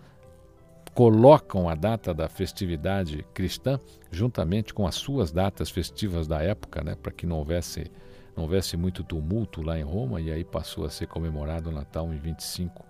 colocam 0.99 1.69
a 1.69 1.77
data 1.77 2.13
da 2.13 2.29
festividade 2.29 3.25
cristã 3.33 3.79
juntamente 4.11 4.75
com 4.75 4.85
as 4.85 4.97
suas 4.97 5.31
datas 5.31 5.71
festivas 5.71 6.27
da 6.27 6.43
época, 6.43 6.83
né, 6.83 6.97
para 7.01 7.13
que 7.13 7.25
não 7.25 7.37
houvesse, 7.37 7.89
não 8.37 8.43
houvesse 8.43 8.77
muito 8.77 9.05
tumulto 9.05 9.63
lá 9.63 9.79
em 9.79 9.85
Roma, 9.85 10.21
e 10.21 10.33
aí 10.33 10.43
passou 10.43 10.85
a 10.85 10.91
ser 10.91 11.07
comemorado 11.07 11.71
o 11.71 11.73
Natal 11.73 12.13
em 12.13 12.19
25 12.19 12.85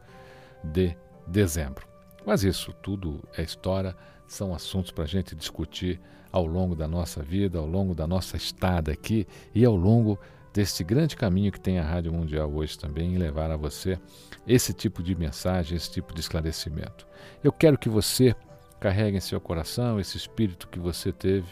de 0.64 0.96
dezembro. 1.26 1.86
Mas 2.24 2.44
isso 2.44 2.72
tudo 2.82 3.22
é 3.36 3.42
história, 3.42 3.94
são 4.26 4.54
assuntos 4.54 4.90
para 4.90 5.04
a 5.04 5.06
gente 5.06 5.36
discutir 5.36 6.00
ao 6.32 6.46
longo 6.46 6.74
da 6.74 6.88
nossa 6.88 7.22
vida, 7.22 7.58
ao 7.58 7.66
longo 7.66 7.94
da 7.94 8.06
nossa 8.06 8.38
estada 8.38 8.90
aqui 8.90 9.26
e 9.54 9.66
ao 9.66 9.76
longo 9.76 10.18
deste 10.52 10.82
grande 10.82 11.16
caminho 11.16 11.52
que 11.52 11.60
tem 11.60 11.78
a 11.78 11.84
Rádio 11.84 12.12
Mundial 12.12 12.52
hoje 12.52 12.78
também 12.78 13.14
em 13.14 13.18
levar 13.18 13.50
a 13.50 13.56
você 13.56 13.98
esse 14.46 14.72
tipo 14.72 15.02
de 15.02 15.14
mensagem, 15.14 15.76
esse 15.76 15.90
tipo 15.90 16.14
de 16.14 16.20
esclarecimento. 16.20 17.06
Eu 17.42 17.52
quero 17.52 17.78
que 17.78 17.88
você 17.88 18.34
carregue 18.80 19.16
em 19.16 19.20
seu 19.20 19.40
coração 19.40 19.98
esse 20.00 20.16
espírito 20.16 20.68
que 20.68 20.78
você 20.78 21.12
teve 21.12 21.46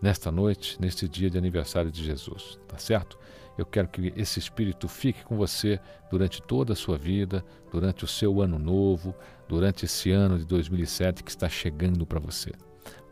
nesta 0.00 0.32
noite, 0.32 0.80
neste 0.80 1.08
dia 1.08 1.30
de 1.30 1.38
aniversário 1.38 1.90
de 1.90 2.04
Jesus, 2.04 2.58
tá 2.66 2.78
certo? 2.78 3.18
Eu 3.56 3.66
quero 3.66 3.88
que 3.88 4.12
esse 4.16 4.38
espírito 4.38 4.88
fique 4.88 5.24
com 5.24 5.36
você 5.36 5.78
durante 6.10 6.42
toda 6.42 6.72
a 6.72 6.76
sua 6.76 6.96
vida, 6.96 7.44
durante 7.70 8.04
o 8.04 8.08
seu 8.08 8.40
ano 8.40 8.58
novo, 8.58 9.14
durante 9.46 9.84
esse 9.84 10.10
ano 10.10 10.38
de 10.38 10.46
2007 10.46 11.22
que 11.22 11.30
está 11.30 11.48
chegando 11.48 12.06
para 12.06 12.18
você. 12.18 12.50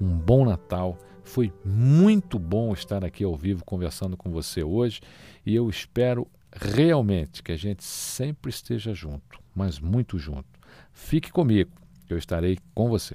Um 0.00 0.08
bom 0.08 0.46
Natal. 0.46 0.96
Foi 1.30 1.52
muito 1.64 2.40
bom 2.40 2.72
estar 2.72 3.04
aqui 3.04 3.22
ao 3.22 3.36
vivo 3.36 3.64
conversando 3.64 4.16
com 4.16 4.32
você 4.32 4.64
hoje 4.64 5.00
e 5.46 5.54
eu 5.54 5.70
espero 5.70 6.26
realmente 6.52 7.40
que 7.40 7.52
a 7.52 7.56
gente 7.56 7.84
sempre 7.84 8.50
esteja 8.50 8.92
junto, 8.92 9.38
mas 9.54 9.78
muito 9.78 10.18
junto. 10.18 10.48
Fique 10.92 11.30
comigo, 11.30 11.70
eu 12.08 12.18
estarei 12.18 12.58
com 12.74 12.88
você. 12.88 13.14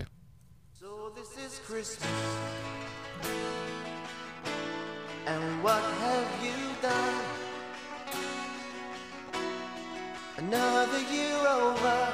So 0.80 1.12
this 1.13 1.36
is 1.38 1.60
Christmas. 1.67 2.10
And 5.28 5.62
what 5.62 5.84
have 5.84 6.25
you 6.41 6.56
done? 6.82 7.21
Another 10.38 11.01
year 11.12 11.36
over. 11.36 12.13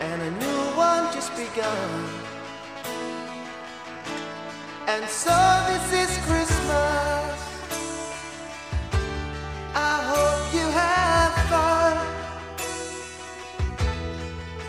And 0.00 0.20
a 0.20 0.30
new 0.32 0.76
one 0.76 1.14
just 1.14 1.30
begun. 1.36 2.23
And 4.86 5.08
so 5.08 5.34
this 5.68 5.92
is 6.02 6.18
Christmas. 6.26 7.38
I 9.74 9.96
hope 10.12 10.54
you 10.54 10.66
have 10.82 11.34
fun. 11.48 11.96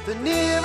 The 0.06 0.15
near 0.15 0.64